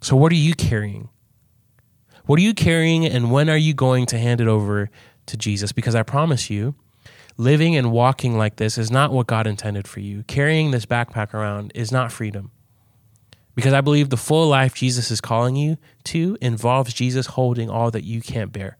So, 0.01 0.17
what 0.17 0.31
are 0.33 0.35
you 0.35 0.53
carrying? 0.53 1.07
What 2.25 2.37
are 2.39 2.41
you 2.41 2.53
carrying, 2.53 3.05
and 3.05 3.31
when 3.31 3.49
are 3.49 3.57
you 3.57 3.73
going 3.73 4.05
to 4.07 4.17
hand 4.17 4.41
it 4.41 4.47
over 4.47 4.89
to 5.27 5.37
Jesus? 5.37 5.71
Because 5.71 5.95
I 5.95 6.03
promise 6.03 6.49
you, 6.49 6.75
living 7.37 7.77
and 7.77 7.93
walking 7.93 8.37
like 8.37 8.57
this 8.57 8.77
is 8.77 8.91
not 8.91 9.13
what 9.13 9.27
God 9.27 9.47
intended 9.47 9.87
for 9.87 10.01
you. 10.01 10.23
Carrying 10.23 10.71
this 10.71 10.85
backpack 10.85 11.33
around 11.33 11.71
is 11.73 11.93
not 11.93 12.11
freedom. 12.11 12.51
Because 13.55 13.71
I 13.71 13.79
believe 13.79 14.09
the 14.09 14.17
full 14.17 14.49
life 14.49 14.75
Jesus 14.75 15.11
is 15.11 15.21
calling 15.21 15.55
you 15.55 15.77
to 16.05 16.37
involves 16.41 16.93
Jesus 16.93 17.27
holding 17.27 17.69
all 17.69 17.89
that 17.91 18.03
you 18.03 18.21
can't 18.21 18.51
bear. 18.51 18.77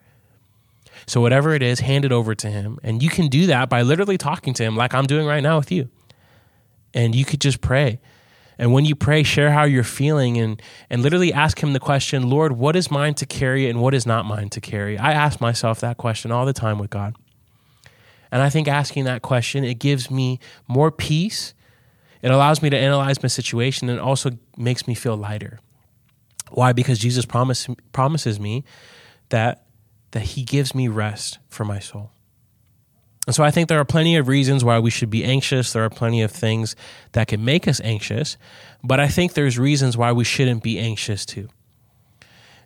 So, 1.07 1.21
whatever 1.21 1.53
it 1.53 1.61
is, 1.61 1.79
hand 1.81 2.05
it 2.05 2.11
over 2.11 2.33
to 2.35 2.49
Him. 2.49 2.79
And 2.83 3.01
you 3.03 3.09
can 3.09 3.27
do 3.27 3.47
that 3.47 3.69
by 3.69 3.81
literally 3.81 4.17
talking 4.17 4.53
to 4.55 4.63
Him, 4.63 4.75
like 4.75 4.93
I'm 4.93 5.05
doing 5.05 5.25
right 5.25 5.41
now 5.41 5.57
with 5.57 5.71
you. 5.71 5.89
And 6.93 7.13
you 7.13 7.25
could 7.25 7.41
just 7.41 7.61
pray. 7.61 7.99
And 8.57 8.71
when 8.71 8.85
you 8.85 8.95
pray, 8.95 9.23
share 9.23 9.51
how 9.51 9.65
you're 9.65 9.83
feeling 9.83 10.37
and, 10.37 10.61
and 10.89 11.01
literally 11.01 11.33
ask 11.33 11.61
Him 11.61 11.73
the 11.73 11.79
question 11.79 12.29
Lord, 12.29 12.53
what 12.53 12.75
is 12.75 12.89
mine 12.89 13.13
to 13.15 13.25
carry 13.25 13.69
and 13.69 13.81
what 13.81 13.93
is 13.93 14.05
not 14.05 14.25
mine 14.25 14.49
to 14.49 14.61
carry? 14.61 14.97
I 14.97 15.11
ask 15.11 15.39
myself 15.41 15.79
that 15.81 15.97
question 15.97 16.31
all 16.31 16.45
the 16.45 16.53
time 16.53 16.79
with 16.79 16.89
God. 16.89 17.15
And 18.31 18.41
I 18.41 18.49
think 18.49 18.67
asking 18.67 19.03
that 19.05 19.21
question, 19.21 19.63
it 19.63 19.75
gives 19.75 20.09
me 20.09 20.39
more 20.67 20.91
peace 20.91 21.53
it 22.25 22.31
allows 22.31 22.59
me 22.63 22.71
to 22.71 22.77
analyze 22.77 23.21
my 23.21 23.27
situation 23.27 23.87
and 23.87 23.99
also 23.99 24.31
makes 24.57 24.87
me 24.87 24.95
feel 24.95 25.15
lighter. 25.15 25.59
Why? 26.49 26.73
Because 26.73 26.97
Jesus 26.97 27.23
promise, 27.23 27.67
promises 27.91 28.39
me 28.39 28.63
that 29.29 29.64
that 30.11 30.21
he 30.21 30.43
gives 30.43 30.73
me 30.73 30.87
rest 30.87 31.39
for 31.47 31.65
my 31.65 31.79
soul. 31.79 32.11
And 33.27 33.35
so 33.35 33.43
I 33.43 33.51
think 33.51 33.69
there 33.69 33.79
are 33.79 33.85
plenty 33.85 34.15
of 34.17 34.27
reasons 34.27 34.63
why 34.63 34.77
we 34.79 34.91
should 34.91 35.09
be 35.09 35.23
anxious. 35.23 35.73
There 35.73 35.83
are 35.83 35.89
plenty 35.89 36.21
of 36.21 36.31
things 36.31 36.75
that 37.13 37.27
can 37.27 37.43
make 37.43 37.67
us 37.67 37.81
anxious, 37.81 38.37
but 38.83 38.99
I 38.99 39.07
think 39.07 39.33
there's 39.33 39.57
reasons 39.57 39.97
why 39.97 40.11
we 40.11 40.23
shouldn't 40.23 40.61
be 40.61 40.77
anxious 40.77 41.25
too. 41.25 41.49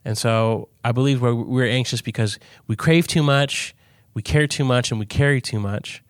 And 0.04 0.18
so 0.18 0.70
I 0.84 0.92
believe 0.92 1.22
we're, 1.22 1.34
we're 1.34 1.70
anxious 1.70 2.02
because 2.02 2.40
we 2.68 2.76
crave 2.76 3.08
too 3.08 3.24
much, 3.24 3.74
we 4.14 4.22
care 4.22 4.48
too 4.48 4.66
much, 4.66 4.92
and 4.92 5.00
we 5.00 5.06
carry 5.06 5.40
too 5.40 5.60
much. 5.60 6.04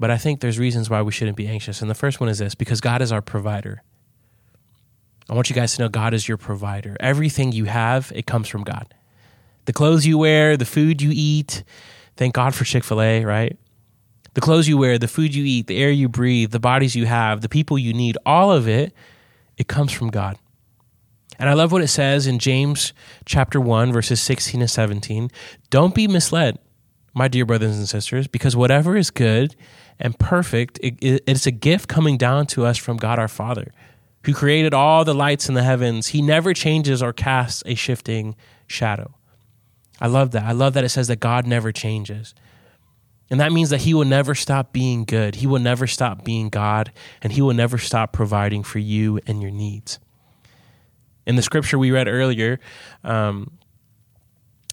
But 0.00 0.10
I 0.10 0.16
think 0.16 0.40
there's 0.40 0.58
reasons 0.58 0.88
why 0.88 1.02
we 1.02 1.12
shouldn't 1.12 1.36
be 1.36 1.48
anxious. 1.48 1.82
And 1.82 1.90
the 1.90 1.94
first 1.94 2.20
one 2.20 2.28
is 2.28 2.38
this 2.38 2.54
because 2.54 2.80
God 2.80 3.02
is 3.02 3.12
our 3.12 3.22
provider. 3.22 3.82
I 5.28 5.34
want 5.34 5.50
you 5.50 5.56
guys 5.56 5.76
to 5.76 5.82
know 5.82 5.88
God 5.88 6.14
is 6.14 6.26
your 6.26 6.38
provider. 6.38 6.96
Everything 7.00 7.52
you 7.52 7.66
have, 7.66 8.12
it 8.14 8.26
comes 8.26 8.48
from 8.48 8.64
God. 8.64 8.94
The 9.68 9.74
clothes 9.74 10.06
you 10.06 10.16
wear, 10.16 10.56
the 10.56 10.64
food 10.64 11.02
you 11.02 11.10
eat, 11.12 11.62
thank 12.16 12.34
God 12.34 12.54
for 12.54 12.64
Chick 12.64 12.84
fil 12.84 13.02
A, 13.02 13.22
right? 13.26 13.54
The 14.32 14.40
clothes 14.40 14.66
you 14.66 14.78
wear, 14.78 14.96
the 14.96 15.06
food 15.06 15.34
you 15.34 15.44
eat, 15.44 15.66
the 15.66 15.76
air 15.76 15.90
you 15.90 16.08
breathe, 16.08 16.52
the 16.52 16.58
bodies 16.58 16.96
you 16.96 17.04
have, 17.04 17.42
the 17.42 17.50
people 17.50 17.78
you 17.78 17.92
need, 17.92 18.16
all 18.24 18.50
of 18.50 18.66
it, 18.66 18.94
it 19.58 19.68
comes 19.68 19.92
from 19.92 20.08
God. 20.08 20.38
And 21.38 21.50
I 21.50 21.52
love 21.52 21.70
what 21.70 21.82
it 21.82 21.88
says 21.88 22.26
in 22.26 22.38
James 22.38 22.94
chapter 23.26 23.60
1, 23.60 23.92
verses 23.92 24.22
16 24.22 24.60
to 24.60 24.68
17. 24.68 25.30
Don't 25.68 25.94
be 25.94 26.08
misled, 26.08 26.58
my 27.12 27.28
dear 27.28 27.44
brothers 27.44 27.76
and 27.76 27.86
sisters, 27.86 28.26
because 28.26 28.56
whatever 28.56 28.96
is 28.96 29.10
good 29.10 29.54
and 30.00 30.18
perfect. 30.18 30.80
It, 30.82 30.96
it, 31.02 31.24
it's 31.26 31.46
a 31.46 31.50
gift 31.50 31.90
coming 31.90 32.16
down 32.16 32.46
to 32.46 32.64
us 32.64 32.78
from 32.78 32.96
God 32.96 33.18
our 33.18 33.28
Father, 33.28 33.70
who 34.24 34.32
created 34.32 34.72
all 34.72 35.04
the 35.04 35.14
lights 35.14 35.46
in 35.46 35.54
the 35.54 35.62
heavens. 35.62 36.06
He 36.06 36.22
never 36.22 36.54
changes 36.54 37.02
or 37.02 37.12
casts 37.12 37.62
a 37.66 37.74
shifting 37.74 38.34
shadow. 38.66 39.12
I 40.00 40.06
love 40.06 40.30
that. 40.32 40.44
I 40.44 40.52
love 40.52 40.74
that 40.74 40.84
it 40.84 40.90
says 40.90 41.08
that 41.08 41.20
God 41.20 41.46
never 41.46 41.72
changes. 41.72 42.34
And 43.30 43.40
that 43.40 43.52
means 43.52 43.70
that 43.70 43.82
He 43.82 43.94
will 43.94 44.04
never 44.04 44.34
stop 44.34 44.72
being 44.72 45.04
good. 45.04 45.36
He 45.36 45.46
will 45.46 45.58
never 45.58 45.86
stop 45.86 46.24
being 46.24 46.48
God, 46.48 46.92
and 47.20 47.32
He 47.32 47.42
will 47.42 47.54
never 47.54 47.78
stop 47.78 48.12
providing 48.12 48.62
for 48.62 48.78
you 48.78 49.20
and 49.26 49.42
your 49.42 49.50
needs. 49.50 49.98
In 51.26 51.36
the 51.36 51.42
scripture 51.42 51.78
we 51.78 51.90
read 51.90 52.08
earlier, 52.08 52.58
um, 53.04 53.50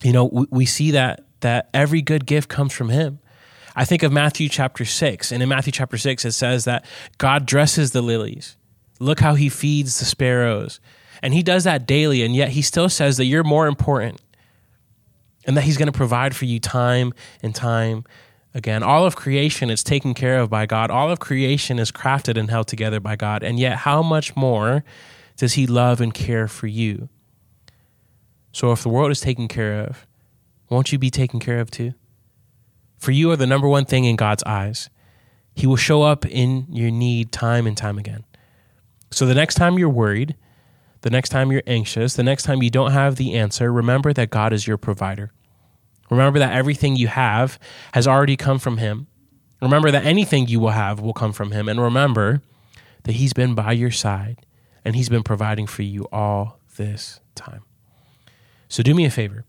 you 0.03 0.13
know, 0.13 0.25
we, 0.25 0.45
we 0.51 0.65
see 0.65 0.91
that 0.91 1.21
that 1.41 1.69
every 1.73 2.01
good 2.01 2.25
gift 2.25 2.49
comes 2.49 2.71
from 2.71 2.89
Him. 2.89 3.19
I 3.75 3.83
think 3.83 4.03
of 4.03 4.11
Matthew 4.11 4.47
chapter 4.47 4.85
6. 4.85 5.31
And 5.31 5.43
in 5.43 5.49
Matthew 5.49 5.71
chapter 5.73 5.97
6, 5.97 6.23
it 6.23 6.31
says 6.31 6.63
that 6.63 6.85
God 7.17 7.45
dresses 7.45 7.91
the 7.91 8.01
lilies. 8.01 8.55
Look 8.99 9.19
how 9.19 9.35
he 9.35 9.49
feeds 9.49 9.99
the 9.99 10.05
sparrows. 10.05 10.79
And 11.21 11.33
he 11.33 11.43
does 11.43 11.65
that 11.65 11.85
daily. 11.85 12.23
And 12.23 12.33
yet 12.33 12.49
he 12.49 12.61
still 12.61 12.87
says 12.87 13.17
that 13.17 13.25
you're 13.25 13.43
more 13.43 13.67
important 13.67 14.21
and 15.45 15.55
that 15.55 15.63
he's 15.63 15.77
going 15.77 15.91
to 15.91 15.97
provide 15.97 16.35
for 16.35 16.45
you 16.45 16.59
time 16.59 17.13
and 17.41 17.53
time 17.53 18.03
again. 18.53 18.83
All 18.83 19.05
of 19.05 19.15
creation 19.15 19.69
is 19.69 19.83
taken 19.83 20.13
care 20.13 20.39
of 20.39 20.49
by 20.49 20.65
God, 20.65 20.89
all 20.89 21.11
of 21.11 21.19
creation 21.19 21.79
is 21.79 21.91
crafted 21.91 22.37
and 22.37 22.49
held 22.49 22.67
together 22.67 22.99
by 22.99 23.15
God. 23.15 23.43
And 23.43 23.59
yet, 23.59 23.77
how 23.79 24.01
much 24.01 24.35
more 24.35 24.83
does 25.37 25.53
he 25.53 25.67
love 25.67 26.01
and 26.01 26.13
care 26.13 26.47
for 26.47 26.67
you? 26.67 27.09
So, 28.51 28.71
if 28.71 28.81
the 28.81 28.89
world 28.89 29.11
is 29.11 29.21
taken 29.21 29.47
care 29.47 29.81
of, 29.81 30.07
won't 30.69 30.91
you 30.91 30.97
be 30.97 31.09
taken 31.09 31.39
care 31.39 31.59
of 31.59 31.69
too? 31.69 31.93
For 32.97 33.11
you 33.11 33.29
are 33.31 33.35
the 33.35 33.45
number 33.45 33.67
one 33.67 33.85
thing 33.85 34.05
in 34.05 34.15
God's 34.15 34.43
eyes. 34.43 34.89
He 35.53 35.67
will 35.67 35.75
show 35.75 36.01
up 36.01 36.25
in 36.25 36.65
your 36.69 36.91
need 36.91 37.31
time 37.31 37.67
and 37.67 37.77
time 37.77 37.97
again. 37.97 38.23
So 39.11 39.25
the 39.25 39.35
next 39.35 39.55
time 39.55 39.77
you're 39.77 39.89
worried, 39.89 40.35
the 41.05 41.11
next 41.11 41.29
time 41.29 41.51
you're 41.51 41.61
anxious, 41.67 42.15
the 42.15 42.23
next 42.23 42.43
time 42.45 42.63
you 42.63 42.71
don't 42.71 42.91
have 42.91 43.15
the 43.15 43.35
answer, 43.35 43.71
remember 43.71 44.11
that 44.11 44.31
God 44.31 44.51
is 44.51 44.65
your 44.65 44.75
provider. 44.75 45.31
Remember 46.09 46.39
that 46.39 46.53
everything 46.53 46.95
you 46.95 47.09
have 47.09 47.59
has 47.93 48.07
already 48.07 48.35
come 48.35 48.57
from 48.57 48.77
Him. 48.77 49.05
Remember 49.61 49.91
that 49.91 50.03
anything 50.03 50.47
you 50.47 50.59
will 50.59 50.71
have 50.71 50.99
will 50.99 51.13
come 51.13 51.31
from 51.31 51.51
Him. 51.51 51.69
And 51.69 51.79
remember 51.79 52.41
that 53.03 53.11
He's 53.11 53.33
been 53.33 53.53
by 53.53 53.73
your 53.73 53.91
side 53.91 54.47
and 54.83 54.95
He's 54.95 55.07
been 55.07 55.21
providing 55.21 55.67
for 55.67 55.83
you 55.83 56.07
all 56.11 56.59
this 56.75 57.19
time. 57.35 57.61
So 58.67 58.81
do 58.81 58.95
me 58.95 59.05
a 59.05 59.11
favor. 59.11 59.45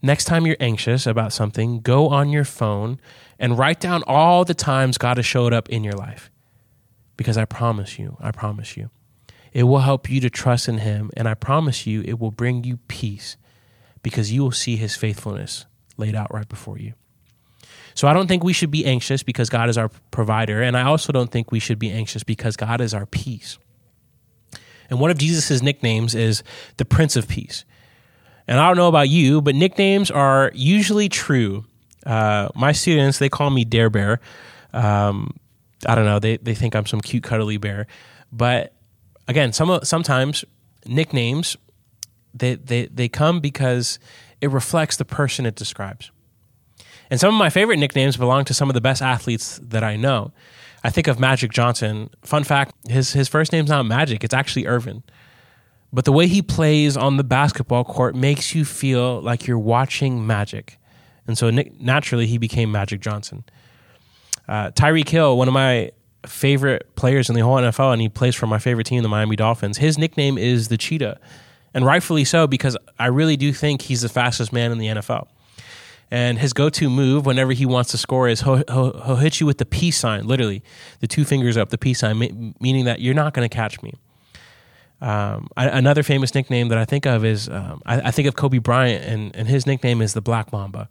Next 0.00 0.24
time 0.24 0.46
you're 0.46 0.56
anxious 0.58 1.06
about 1.06 1.34
something, 1.34 1.80
go 1.80 2.08
on 2.08 2.30
your 2.30 2.44
phone 2.46 2.98
and 3.38 3.58
write 3.58 3.78
down 3.78 4.02
all 4.06 4.46
the 4.46 4.54
times 4.54 4.96
God 4.96 5.18
has 5.18 5.26
showed 5.26 5.52
up 5.52 5.68
in 5.68 5.84
your 5.84 5.92
life. 5.92 6.30
Because 7.18 7.36
I 7.36 7.44
promise 7.44 7.98
you, 7.98 8.16
I 8.20 8.30
promise 8.30 8.74
you, 8.74 8.88
it 9.52 9.64
will 9.64 9.80
help 9.80 10.08
you 10.10 10.20
to 10.20 10.30
trust 10.30 10.68
in 10.68 10.78
Him. 10.78 11.10
And 11.16 11.28
I 11.28 11.34
promise 11.34 11.86
you, 11.86 12.02
it 12.02 12.18
will 12.18 12.30
bring 12.30 12.64
you 12.64 12.78
peace 12.88 13.36
because 14.02 14.32
you 14.32 14.42
will 14.42 14.52
see 14.52 14.76
His 14.76 14.96
faithfulness 14.96 15.66
laid 15.96 16.14
out 16.14 16.32
right 16.32 16.48
before 16.48 16.78
you. 16.78 16.94
So 17.94 18.08
I 18.08 18.14
don't 18.14 18.26
think 18.26 18.42
we 18.42 18.52
should 18.52 18.70
be 18.70 18.86
anxious 18.86 19.22
because 19.22 19.50
God 19.50 19.68
is 19.68 19.76
our 19.76 19.90
provider. 20.10 20.62
And 20.62 20.76
I 20.76 20.82
also 20.82 21.12
don't 21.12 21.30
think 21.30 21.52
we 21.52 21.58
should 21.58 21.78
be 21.78 21.90
anxious 21.90 22.22
because 22.22 22.56
God 22.56 22.80
is 22.80 22.94
our 22.94 23.06
peace. 23.06 23.58
And 24.88 24.98
one 25.00 25.10
of 25.10 25.18
Jesus' 25.18 25.62
nicknames 25.62 26.14
is 26.14 26.42
the 26.76 26.84
Prince 26.84 27.16
of 27.16 27.28
Peace. 27.28 27.64
And 28.48 28.58
I 28.58 28.66
don't 28.66 28.76
know 28.76 28.88
about 28.88 29.08
you, 29.08 29.40
but 29.40 29.54
nicknames 29.54 30.10
are 30.10 30.50
usually 30.54 31.08
true. 31.08 31.64
Uh, 32.04 32.48
my 32.54 32.72
students, 32.72 33.18
they 33.18 33.28
call 33.28 33.50
me 33.50 33.64
Dare 33.64 33.90
Bear. 33.90 34.20
Um, 34.72 35.36
I 35.86 35.94
don't 35.94 36.04
know, 36.04 36.18
they, 36.18 36.36
they 36.38 36.54
think 36.54 36.74
I'm 36.74 36.86
some 36.86 37.00
cute, 37.00 37.22
cuddly 37.22 37.56
bear. 37.56 37.86
But 38.32 38.74
again, 39.28 39.52
some 39.52 39.80
sometimes 39.82 40.44
nicknames, 40.86 41.56
they, 42.34 42.54
they, 42.54 42.86
they 42.86 43.08
come 43.08 43.40
because 43.40 43.98
it 44.40 44.50
reflects 44.50 44.96
the 44.96 45.04
person 45.04 45.46
it 45.46 45.54
describes. 45.54 46.10
And 47.10 47.20
some 47.20 47.34
of 47.34 47.38
my 47.38 47.50
favorite 47.50 47.76
nicknames 47.78 48.16
belong 48.16 48.44
to 48.46 48.54
some 48.54 48.70
of 48.70 48.74
the 48.74 48.80
best 48.80 49.02
athletes 49.02 49.60
that 49.62 49.84
I 49.84 49.96
know. 49.96 50.32
I 50.82 50.90
think 50.90 51.06
of 51.06 51.20
Magic 51.20 51.52
Johnson. 51.52 52.10
Fun 52.22 52.42
fact: 52.42 52.74
his 52.88 53.12
his 53.12 53.28
first 53.28 53.52
name's 53.52 53.68
not 53.70 53.84
Magic; 53.84 54.24
it's 54.24 54.34
actually 54.34 54.66
Earvin. 54.66 55.02
But 55.92 56.06
the 56.06 56.12
way 56.12 56.26
he 56.26 56.40
plays 56.40 56.96
on 56.96 57.18
the 57.18 57.24
basketball 57.24 57.84
court 57.84 58.14
makes 58.16 58.54
you 58.54 58.64
feel 58.64 59.20
like 59.20 59.46
you're 59.46 59.58
watching 59.58 60.26
magic, 60.26 60.78
and 61.26 61.36
so 61.36 61.50
naturally 61.50 62.26
he 62.26 62.38
became 62.38 62.72
Magic 62.72 63.00
Johnson. 63.00 63.44
Uh, 64.48 64.70
Tyreek 64.70 65.08
Hill, 65.08 65.36
one 65.36 65.48
of 65.48 65.54
my 65.54 65.92
favorite 66.26 66.94
players 66.96 67.28
in 67.28 67.34
the 67.34 67.42
whole 67.42 67.56
NFL, 67.56 67.92
and 67.92 68.00
he 68.00 68.08
plays 68.08 68.34
for 68.34 68.46
my 68.46 68.58
favorite 68.58 68.86
team, 68.86 69.02
the 69.02 69.08
Miami 69.08 69.36
Dolphins. 69.36 69.78
His 69.78 69.98
nickname 69.98 70.38
is 70.38 70.68
the 70.68 70.76
Cheetah, 70.76 71.18
and 71.74 71.84
rightfully 71.84 72.24
so 72.24 72.46
because 72.46 72.76
I 72.98 73.06
really 73.06 73.36
do 73.36 73.52
think 73.52 73.82
he's 73.82 74.02
the 74.02 74.08
fastest 74.08 74.52
man 74.52 74.72
in 74.72 74.78
the 74.78 74.86
NFL. 74.86 75.28
And 76.10 76.38
his 76.38 76.52
go-to 76.52 76.90
move 76.90 77.24
whenever 77.24 77.52
he 77.52 77.64
wants 77.64 77.90
to 77.92 77.98
score 77.98 78.28
is 78.28 78.42
he'll, 78.42 78.62
he'll, 78.68 79.00
he'll 79.00 79.16
hit 79.16 79.40
you 79.40 79.46
with 79.46 79.56
the 79.56 79.64
peace 79.64 79.96
sign, 79.96 80.26
literally 80.26 80.62
the 81.00 81.06
two 81.06 81.24
fingers 81.24 81.56
up, 81.56 81.70
the 81.70 81.78
peace 81.78 82.00
sign, 82.00 82.18
meaning 82.60 82.84
that 82.84 83.00
you're 83.00 83.14
not 83.14 83.32
going 83.32 83.48
to 83.48 83.54
catch 83.54 83.80
me. 83.82 83.94
Um, 85.00 85.48
I, 85.56 85.68
another 85.68 86.02
famous 86.02 86.34
nickname 86.34 86.68
that 86.68 86.76
I 86.76 86.84
think 86.84 87.06
of 87.06 87.24
is 87.24 87.48
um, 87.48 87.80
I, 87.86 88.08
I, 88.08 88.10
think 88.10 88.28
of 88.28 88.36
Kobe 88.36 88.58
Bryant, 88.58 89.04
and, 89.04 89.34
and 89.34 89.48
his 89.48 89.66
nickname 89.66 90.02
is 90.02 90.12
the 90.12 90.20
Black 90.20 90.52
Mamba. 90.52 90.90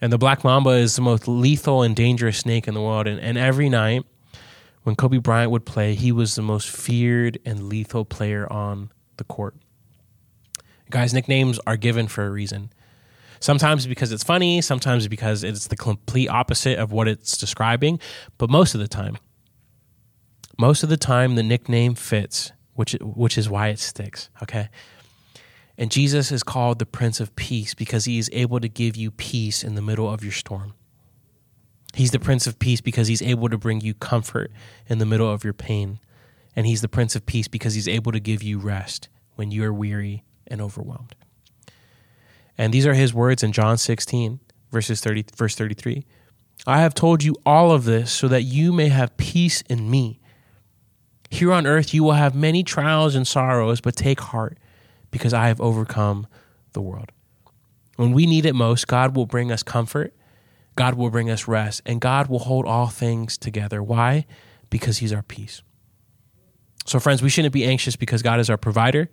And 0.00 0.12
the 0.12 0.16
Black 0.16 0.44
Mamba 0.44 0.70
is 0.70 0.96
the 0.96 1.02
most 1.02 1.26
lethal 1.28 1.82
and 1.82 1.94
dangerous 1.94 2.38
snake 2.38 2.68
in 2.68 2.74
the 2.74 2.80
world. 2.80 3.06
And, 3.06 3.20
and 3.20 3.36
every 3.36 3.68
night 3.68 4.06
when 4.84 4.94
Kobe 4.94 5.18
Bryant 5.18 5.50
would 5.50 5.66
play, 5.66 5.94
he 5.94 6.12
was 6.12 6.34
the 6.34 6.42
most 6.42 6.70
feared 6.70 7.38
and 7.44 7.68
lethal 7.68 8.04
player 8.04 8.50
on 8.52 8.92
the 9.16 9.24
court. 9.24 9.56
Guys' 10.90 11.14
nicknames 11.14 11.58
are 11.66 11.76
given 11.76 12.06
for 12.06 12.24
a 12.24 12.30
reason. 12.30 12.70
Sometimes 13.40 13.86
because 13.86 14.12
it's 14.12 14.22
funny, 14.22 14.60
sometimes 14.60 15.08
because 15.08 15.42
it's 15.42 15.66
the 15.66 15.76
complete 15.76 16.28
opposite 16.28 16.78
of 16.78 16.92
what 16.92 17.08
it's 17.08 17.36
describing, 17.36 17.98
but 18.38 18.48
most 18.48 18.74
of 18.74 18.80
the 18.80 18.88
time, 18.88 19.18
most 20.58 20.82
of 20.82 20.88
the 20.88 20.96
time 20.96 21.34
the 21.34 21.42
nickname 21.42 21.94
fits, 21.94 22.52
which 22.74 22.96
which 23.00 23.36
is 23.36 23.48
why 23.48 23.68
it 23.68 23.78
sticks, 23.78 24.30
okay? 24.42 24.68
And 25.76 25.90
Jesus 25.90 26.30
is 26.30 26.42
called 26.42 26.78
the 26.78 26.86
Prince 26.86 27.20
of 27.20 27.34
Peace 27.36 27.74
because 27.74 28.04
he 28.04 28.18
is 28.18 28.30
able 28.32 28.60
to 28.60 28.68
give 28.68 28.96
you 28.96 29.10
peace 29.10 29.64
in 29.64 29.74
the 29.74 29.82
middle 29.82 30.08
of 30.08 30.22
your 30.22 30.32
storm. 30.32 30.74
He's 31.94 32.10
the 32.10 32.18
Prince 32.18 32.46
of 32.46 32.58
Peace 32.58 32.80
because 32.80 33.08
he's 33.08 33.22
able 33.22 33.48
to 33.48 33.58
bring 33.58 33.80
you 33.80 33.94
comfort 33.94 34.50
in 34.88 34.98
the 34.98 35.06
middle 35.06 35.30
of 35.30 35.44
your 35.44 35.52
pain. 35.52 36.00
And 36.56 36.66
he's 36.66 36.80
the 36.80 36.88
Prince 36.88 37.14
of 37.14 37.26
Peace 37.26 37.48
because 37.48 37.74
he's 37.74 37.88
able 37.88 38.12
to 38.12 38.20
give 38.20 38.42
you 38.42 38.58
rest 38.58 39.08
when 39.36 39.50
you 39.50 39.64
are 39.64 39.72
weary 39.72 40.24
and 40.46 40.60
overwhelmed. 40.60 41.14
And 42.56 42.72
these 42.72 42.86
are 42.86 42.94
his 42.94 43.14
words 43.14 43.42
in 43.42 43.52
John 43.52 43.78
16, 43.78 44.40
verses 44.70 45.00
30, 45.00 45.26
verse 45.36 45.54
33. 45.54 46.04
I 46.66 46.80
have 46.80 46.94
told 46.94 47.22
you 47.22 47.36
all 47.44 47.72
of 47.72 47.84
this 47.84 48.12
so 48.12 48.28
that 48.28 48.42
you 48.42 48.72
may 48.72 48.88
have 48.88 49.16
peace 49.16 49.62
in 49.62 49.90
me. 49.90 50.20
Here 51.30 51.52
on 51.52 51.66
earth 51.66 51.92
you 51.92 52.04
will 52.04 52.12
have 52.12 52.34
many 52.34 52.62
trials 52.62 53.14
and 53.14 53.26
sorrows, 53.26 53.80
but 53.80 53.96
take 53.96 54.20
heart 54.20 54.58
because 55.10 55.34
I 55.34 55.48
have 55.48 55.60
overcome 55.60 56.26
the 56.72 56.80
world. 56.80 57.10
When 57.96 58.12
we 58.12 58.26
need 58.26 58.46
it 58.46 58.54
most, 58.54 58.86
God 58.86 59.16
will 59.16 59.26
bring 59.26 59.52
us 59.52 59.62
comfort, 59.62 60.14
God 60.76 60.94
will 60.94 61.10
bring 61.10 61.30
us 61.30 61.46
rest, 61.46 61.82
and 61.86 62.00
God 62.00 62.28
will 62.28 62.40
hold 62.40 62.66
all 62.66 62.88
things 62.88 63.38
together. 63.38 63.82
Why? 63.82 64.26
Because 64.70 64.98
He's 64.98 65.12
our 65.12 65.22
peace. 65.22 65.62
So, 66.86 67.00
friends, 67.00 67.22
we 67.22 67.28
shouldn't 67.28 67.54
be 67.54 67.64
anxious 67.64 67.96
because 67.96 68.22
God 68.22 68.40
is 68.40 68.50
our 68.50 68.56
provider. 68.56 69.08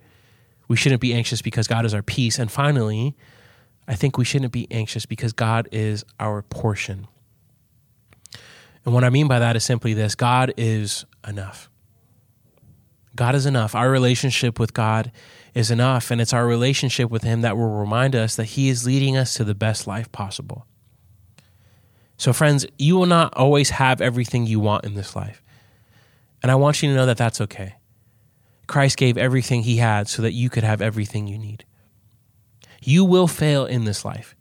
We 0.68 0.76
shouldn't 0.76 1.00
be 1.00 1.14
anxious 1.14 1.42
because 1.42 1.66
God 1.66 1.84
is 1.84 1.94
our 1.94 2.02
peace. 2.02 2.38
And 2.38 2.50
finally, 2.50 3.16
I 3.88 3.94
think 3.94 4.18
we 4.18 4.24
shouldn't 4.24 4.52
be 4.52 4.66
anxious 4.70 5.06
because 5.06 5.32
God 5.32 5.68
is 5.72 6.04
our 6.20 6.42
portion. 6.42 7.06
And 8.84 8.94
what 8.94 9.04
I 9.04 9.10
mean 9.10 9.28
by 9.28 9.38
that 9.38 9.56
is 9.56 9.64
simply 9.64 9.94
this 9.94 10.14
God 10.14 10.52
is 10.56 11.04
enough. 11.26 11.70
God 13.14 13.34
is 13.34 13.46
enough. 13.46 13.74
Our 13.74 13.90
relationship 13.90 14.58
with 14.58 14.72
God 14.74 15.12
is 15.54 15.70
enough. 15.70 16.10
And 16.10 16.20
it's 16.20 16.32
our 16.32 16.46
relationship 16.46 17.10
with 17.10 17.22
Him 17.22 17.42
that 17.42 17.56
will 17.56 17.68
remind 17.68 18.16
us 18.16 18.36
that 18.36 18.44
He 18.44 18.68
is 18.68 18.86
leading 18.86 19.16
us 19.16 19.34
to 19.34 19.44
the 19.44 19.54
best 19.54 19.86
life 19.86 20.10
possible. 20.12 20.66
So, 22.22 22.32
friends, 22.32 22.64
you 22.78 22.94
will 22.94 23.06
not 23.06 23.34
always 23.34 23.70
have 23.70 24.00
everything 24.00 24.46
you 24.46 24.60
want 24.60 24.84
in 24.84 24.94
this 24.94 25.16
life. 25.16 25.42
And 26.40 26.52
I 26.52 26.54
want 26.54 26.80
you 26.80 26.88
to 26.88 26.94
know 26.94 27.04
that 27.06 27.16
that's 27.16 27.40
okay. 27.40 27.74
Christ 28.68 28.96
gave 28.96 29.18
everything 29.18 29.64
he 29.64 29.78
had 29.78 30.06
so 30.06 30.22
that 30.22 30.30
you 30.30 30.48
could 30.48 30.62
have 30.62 30.80
everything 30.80 31.26
you 31.26 31.36
need. 31.36 31.64
You 32.80 33.04
will 33.04 33.26
fail 33.26 33.66
in 33.66 33.86
this 33.86 34.04
life, 34.04 34.36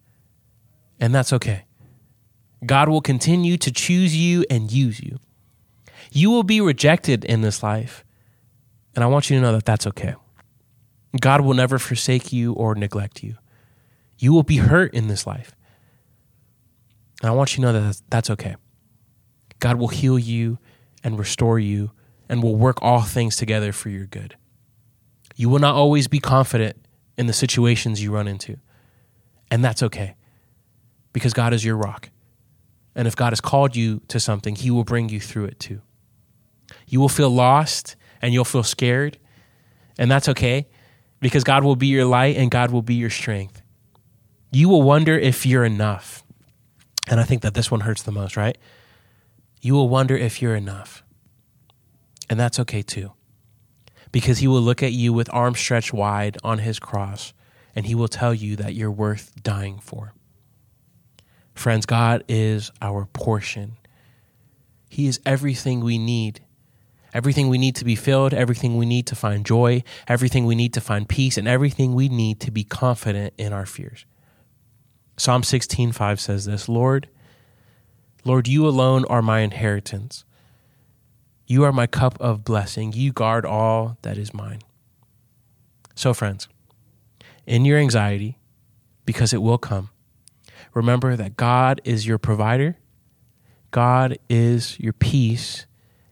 and 1.00 1.12
that's 1.12 1.34
okay. 1.34 1.64
God 2.64 2.88
will 2.88 3.02
continue 3.02 3.58
to 3.58 3.72
choose 3.72 4.16
you 4.16 4.46
and 4.48 4.72
use 4.72 5.00
you. 5.00 5.18
You 6.12 6.30
will 6.30 6.44
be 6.44 6.62
rejected 6.62 7.26
in 7.26 7.42
this 7.42 7.64
life, 7.64 8.06
and 8.94 9.04
I 9.04 9.08
want 9.08 9.32
you 9.32 9.38
to 9.38 9.42
know 9.42 9.54
that 9.54 9.66
that's 9.66 9.88
okay. 9.88 10.14
God 11.20 11.42
will 11.42 11.56
never 11.56 11.80
forsake 11.80 12.32
you 12.32 12.54
or 12.54 12.76
neglect 12.76 13.24
you. 13.24 13.38
You 14.20 14.34
will 14.34 14.44
be 14.44 14.58
hurt 14.58 14.94
in 14.94 15.08
this 15.08 15.26
life. 15.26 15.56
And 17.22 17.30
I 17.30 17.34
want 17.34 17.52
you 17.52 17.58
to 17.58 17.62
know 17.62 17.74
that 17.74 18.02
that's, 18.10 18.30
okay. 18.32 18.56
God 19.60 19.78
will 19.78 19.90
heal 19.90 20.18
you 20.18 20.58
and 21.04 21.20
restore 21.20 21.60
you 21.60 21.92
and 22.28 22.42
will 22.42 22.56
work 22.56 22.82
all 22.82 23.02
things 23.02 23.36
together 23.36 23.72
for 23.72 23.90
your 23.90 24.08
good. 24.08 24.36
You 25.36 25.48
will 25.50 25.60
not 25.60 25.76
always 25.76 26.08
be 26.08 26.20
confident 26.20 26.78
in 27.18 27.28
the 27.28 27.34
situations 27.34 28.02
you 28.02 28.12
run 28.12 28.28
into, 28.28 28.58
and 29.52 29.64
that's 29.64 29.84
okay 29.84 30.16
because 31.14 31.34
God 31.34 31.54
is 31.54 31.64
your 31.64 31.78
rock. 31.78 32.10
And 32.96 33.08
if 33.08 33.16
God 33.16 33.32
has 33.32 33.42
called 33.42 33.76
you 33.76 34.02
to 34.08 34.20
something, 34.20 34.56
He 34.56 34.72
will 34.72 34.84
bring 34.84 35.10
you 35.10 35.20
through 35.20 35.46
it 35.46 35.60
too. 35.60 35.82
You 36.88 37.00
will 37.00 37.10
feel 37.10 37.30
lost 37.30 37.96
and 38.22 38.34
you'll 38.34 38.46
feel 38.46 38.64
scared, 38.64 39.18
and 39.98 40.10
that's 40.10 40.30
okay 40.30 40.68
because 41.20 41.44
God 41.44 41.64
will 41.64 41.76
be 41.76 41.88
your 41.88 42.06
light 42.06 42.36
and 42.36 42.50
God 42.50 42.72
will 42.72 42.82
be 42.82 42.96
your 42.96 43.10
strength. 43.10 43.62
You 44.52 44.70
will 44.70 44.82
wonder 44.82 45.18
if 45.18 45.46
you're 45.46 45.64
enough. 45.66 46.24
And 47.12 47.20
I 47.20 47.24
think 47.24 47.42
that 47.42 47.54
this 47.54 47.70
one 47.70 47.82
hurts 47.82 48.02
the 48.02 48.12
most, 48.12 48.38
right? 48.38 48.58
You 49.62 49.74
will 49.74 49.90
wonder 49.90 50.16
if 50.16 50.42
you're 50.42 50.56
enough. 50.56 51.04
And 52.30 52.40
that's 52.40 52.58
okay 52.62 52.82
too. 52.82 53.12
Because 54.14 54.40
he 54.40 54.48
will 54.48 54.62
look 54.62 54.82
at 54.82 54.94
you 54.94 55.12
with 55.12 55.32
arms 55.34 55.60
stretched 55.60 55.94
wide 55.94 56.38
on 56.42 56.60
his 56.60 56.80
cross 56.80 57.34
and 57.76 57.86
he 57.86 57.96
will 57.96 58.08
tell 58.08 58.34
you 58.34 58.56
that 58.56 58.76
you're 58.76 58.90
worth 58.92 59.34
dying 59.44 59.80
for. 59.80 60.14
Friends, 61.54 61.86
God 61.86 62.24
is 62.30 62.72
our 62.82 63.06
portion. 63.06 63.78
He 64.90 65.08
is 65.08 65.20
everything 65.26 65.82
we 65.82 65.98
need. 65.98 66.40
Everything 67.14 67.50
we 67.50 67.58
need 67.58 67.76
to 67.76 67.84
be 67.84 67.96
filled, 67.96 68.34
everything 68.34 68.78
we 68.78 68.86
need 68.86 69.06
to 69.08 69.16
find 69.16 69.46
joy, 69.46 69.84
everything 70.08 70.46
we 70.46 70.56
need 70.56 70.74
to 70.76 70.82
find 70.82 71.10
peace, 71.10 71.38
and 71.38 71.46
everything 71.46 71.94
we 71.94 72.08
need 72.08 72.40
to 72.40 72.52
be 72.52 72.64
confident 72.64 73.34
in 73.38 73.52
our 73.52 73.66
fears. 73.66 74.06
Psalm 75.22 75.44
16:5 75.44 76.20
says 76.20 76.46
this, 76.46 76.68
Lord, 76.68 77.08
Lord, 78.26 78.48
you 78.48 78.68
alone 78.68 79.06
are 79.06 79.22
my 79.22 79.42
inheritance. 79.42 80.26
You 81.46 81.64
are 81.64 81.72
my 81.72 81.86
cup 81.86 82.20
of 82.20 82.44
blessing. 82.44 82.92
You 82.94 83.14
guard 83.14 83.46
all 83.46 83.98
that 84.02 84.18
is 84.18 84.34
mine. 84.34 84.62
So, 85.94 86.16
friends, 86.16 86.48
in 87.46 87.66
your 87.66 87.78
anxiety, 87.78 88.40
because 89.06 89.32
it 89.32 89.44
will 89.44 89.60
come, 89.60 89.92
remember 90.74 91.16
that 91.16 91.38
God 91.38 91.82
is 91.84 92.08
your 92.08 92.18
provider, 92.18 92.80
God 93.70 94.18
is 94.28 94.80
your 94.80 94.94
peace, 94.94 95.68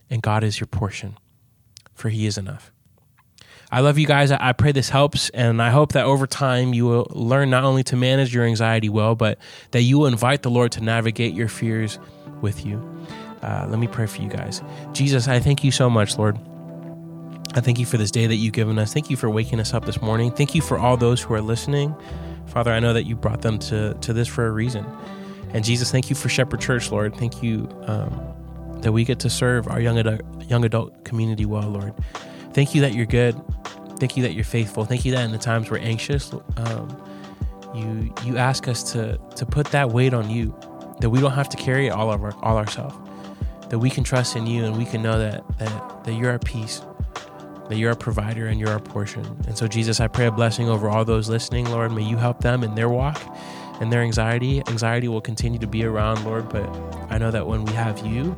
and 0.07 0.21
God 0.21 0.43
is 0.43 0.59
your 0.59 0.67
portion, 0.67 1.17
for 1.95 2.09
He 2.09 2.27
is 2.27 2.37
enough. 2.37 2.71
I 3.71 3.81
love 3.81 3.99
you 3.99 4.07
guys. 4.07 4.31
I 4.31 4.51
pray 4.53 4.71
this 4.71 4.89
helps, 4.89 5.29
and 5.29 5.61
I 5.61 5.69
hope 5.69 5.91
that 5.91 6.05
over 6.05 6.25
time 6.25 6.73
you 6.73 6.85
will 6.85 7.07
learn 7.11 7.51
not 7.51 7.63
only 7.63 7.83
to 7.85 7.95
manage 7.95 8.33
your 8.33 8.43
anxiety 8.43 8.89
well, 8.89 9.13
but 9.13 9.37
that 9.71 9.81
you 9.83 9.99
will 9.99 10.07
invite 10.07 10.41
the 10.41 10.49
Lord 10.49 10.71
to 10.73 10.81
navigate 10.81 11.35
your 11.35 11.47
fears 11.47 11.99
with 12.41 12.65
you. 12.65 12.81
Uh, 13.43 13.67
let 13.69 13.77
me 13.77 13.87
pray 13.87 14.07
for 14.07 14.21
you 14.21 14.29
guys. 14.29 14.63
Jesus, 14.91 15.27
I 15.27 15.39
thank 15.39 15.63
you 15.63 15.71
so 15.71 15.89
much, 15.89 16.17
Lord. 16.17 16.37
I 17.53 17.61
thank 17.61 17.79
you 17.79 17.85
for 17.85 17.97
this 17.97 18.11
day 18.11 18.25
that 18.25 18.35
you've 18.35 18.53
given 18.53 18.79
us. 18.79 18.91
Thank 18.93 19.09
you 19.09 19.17
for 19.17 19.29
waking 19.29 19.59
us 19.59 19.73
up 19.73 19.85
this 19.85 20.01
morning. 20.01 20.31
Thank 20.31 20.55
you 20.55 20.61
for 20.61 20.79
all 20.79 20.97
those 20.97 21.21
who 21.21 21.33
are 21.35 21.41
listening. 21.41 21.95
Father, 22.47 22.71
I 22.71 22.79
know 22.79 22.93
that 22.93 23.03
you 23.03 23.15
brought 23.15 23.41
them 23.41 23.59
to, 23.59 23.93
to 23.93 24.13
this 24.13 24.27
for 24.27 24.47
a 24.47 24.51
reason. 24.51 24.85
And 25.53 25.63
Jesus, 25.63 25.91
thank 25.91 26.09
you 26.09 26.15
for 26.15 26.29
Shepherd 26.29 26.61
Church, 26.61 26.91
Lord. 26.91 27.15
Thank 27.15 27.43
you 27.43 27.69
um, 27.83 28.81
that 28.81 28.91
we 28.91 29.03
get 29.03 29.19
to 29.19 29.29
serve 29.29 29.67
our 29.67 29.79
young 29.79 29.97
adult, 29.97 30.21
young 30.47 30.65
adult 30.65 31.03
community 31.05 31.45
well, 31.45 31.69
Lord. 31.69 31.93
Thank 32.53 32.75
you 32.75 32.81
that 32.81 32.93
you're 32.93 33.05
good. 33.05 33.39
Thank 33.99 34.15
you 34.15 34.23
that 34.23 34.33
you're 34.33 34.45
faithful. 34.45 34.85
Thank 34.85 35.05
you 35.05 35.11
that 35.11 35.25
in 35.25 35.31
the 35.31 35.37
times 35.37 35.69
we're 35.69 35.79
anxious, 35.79 36.33
um, 36.57 37.03
you 37.75 38.13
you 38.25 38.37
ask 38.37 38.67
us 38.67 38.91
to 38.93 39.19
to 39.35 39.45
put 39.45 39.67
that 39.67 39.91
weight 39.91 40.13
on 40.13 40.29
you, 40.29 40.55
that 41.01 41.09
we 41.09 41.19
don't 41.19 41.33
have 41.33 41.49
to 41.49 41.57
carry 41.57 41.87
it 41.87 41.91
all 41.91 42.11
of 42.11 42.23
our, 42.23 42.33
all 42.41 42.57
ourselves, 42.57 42.97
that 43.69 43.77
we 43.77 43.89
can 43.89 44.03
trust 44.03 44.35
in 44.35 44.47
you 44.47 44.65
and 44.65 44.77
we 44.77 44.85
can 44.85 45.03
know 45.03 45.19
that 45.19 45.43
that 45.59 46.03
that 46.05 46.13
you're 46.13 46.31
our 46.31 46.39
peace, 46.39 46.81
that 47.67 47.77
you're 47.77 47.91
our 47.91 47.95
provider 47.95 48.47
and 48.47 48.59
you're 48.59 48.69
our 48.69 48.79
portion. 48.79 49.25
And 49.47 49.57
so, 49.57 49.67
Jesus, 49.67 49.99
I 49.99 50.07
pray 50.07 50.25
a 50.25 50.31
blessing 50.31 50.69
over 50.69 50.89
all 50.89 51.05
those 51.05 51.29
listening, 51.29 51.69
Lord. 51.69 51.91
May 51.91 52.03
you 52.03 52.17
help 52.17 52.39
them 52.41 52.63
in 52.63 52.75
their 52.75 52.89
walk 52.89 53.21
and 53.81 53.91
their 53.91 54.01
anxiety. 54.01 54.61
Anxiety 54.67 55.07
will 55.07 55.21
continue 55.21 55.59
to 55.59 55.67
be 55.67 55.83
around, 55.83 56.23
Lord, 56.25 56.49
but 56.49 56.67
I 57.09 57.17
know 57.17 57.31
that 57.31 57.45
when 57.45 57.65
we 57.65 57.73
have 57.73 58.05
you, 58.05 58.35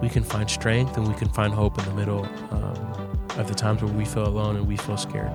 we 0.00 0.08
can 0.08 0.24
find 0.24 0.50
strength 0.50 0.96
and 0.96 1.06
we 1.06 1.14
can 1.14 1.28
find 1.28 1.54
hope 1.54 1.78
in 1.78 1.84
the 1.84 1.94
middle 1.94 2.24
um, 2.50 3.01
of 3.36 3.48
the 3.48 3.54
times 3.54 3.82
where 3.82 3.92
we 3.92 4.04
feel 4.04 4.26
alone 4.26 4.56
and 4.56 4.66
we 4.66 4.76
feel 4.76 4.96
scared. 4.96 5.32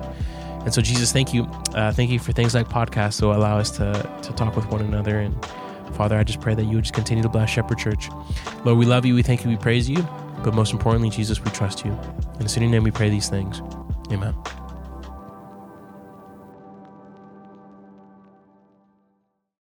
And 0.64 0.74
so, 0.74 0.82
Jesus, 0.82 1.12
thank 1.12 1.32
you. 1.32 1.44
Uh, 1.74 1.92
thank 1.92 2.10
you 2.10 2.18
for 2.18 2.32
things 2.32 2.54
like 2.54 2.68
podcasts 2.68 3.20
that 3.20 3.26
allow 3.26 3.58
us 3.58 3.70
to, 3.72 3.92
to 4.22 4.32
talk 4.32 4.56
with 4.56 4.66
one 4.66 4.80
another. 4.80 5.18
And 5.18 5.34
Father, 5.94 6.16
I 6.16 6.24
just 6.24 6.40
pray 6.40 6.54
that 6.54 6.64
you 6.64 6.76
would 6.76 6.84
just 6.84 6.94
continue 6.94 7.22
to 7.22 7.28
bless 7.28 7.50
Shepherd 7.50 7.78
Church. 7.78 8.08
Lord, 8.64 8.78
we 8.78 8.86
love 8.86 9.06
you. 9.06 9.14
We 9.14 9.22
thank 9.22 9.44
you. 9.44 9.50
We 9.50 9.56
praise 9.56 9.88
you. 9.88 10.06
But 10.44 10.54
most 10.54 10.72
importantly, 10.72 11.10
Jesus, 11.10 11.42
we 11.42 11.50
trust 11.50 11.84
you. 11.84 11.92
In 12.34 12.40
the 12.40 12.48
city 12.48 12.66
name, 12.66 12.84
we 12.84 12.90
pray 12.90 13.10
these 13.10 13.28
things. 13.28 13.60
Amen. 14.12 14.34